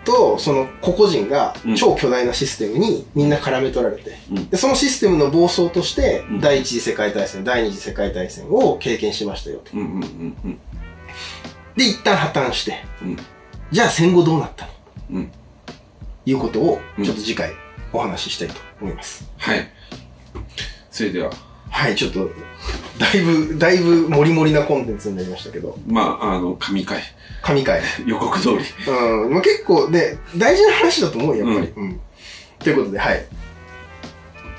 [0.06, 1.76] とその個々人がうん。
[1.76, 4.48] 超巨大なシステムにみんな絡め取られて、うん。
[4.48, 9.72] でそのシステムの暴走としてうん、第一次世界大戦、第二次世界大戦を経験しましたよと。
[11.76, 13.16] で、一旦破綻して、うん。
[13.70, 14.72] じゃあ戦後どうなったの？
[15.10, 15.32] うん。
[16.24, 17.04] いうことを、うん。
[17.04, 17.52] ちょっと次回
[17.92, 19.28] お話ししたいと思います。
[19.36, 19.70] はい。
[20.90, 21.30] それでは、
[21.70, 22.30] はい、ちょっと、
[22.98, 27.02] だいぶ、だいぶモリモリなコンテンツになりましたけど、まあ、あの、神回、
[27.42, 27.80] 神回。
[28.06, 28.56] 予告通り。
[28.88, 31.72] うん、まあ、結構ね、大事な話だと思うよ、やっぱり。
[31.76, 32.00] うん。
[32.58, 33.24] ということで、はい。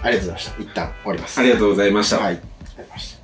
[0.04, 0.62] ありがとうございました。
[0.62, 1.40] 一旦終わります。
[1.40, 2.18] ありがとうございました。
[2.18, 2.26] はい。
[2.26, 3.17] ありがとうございました。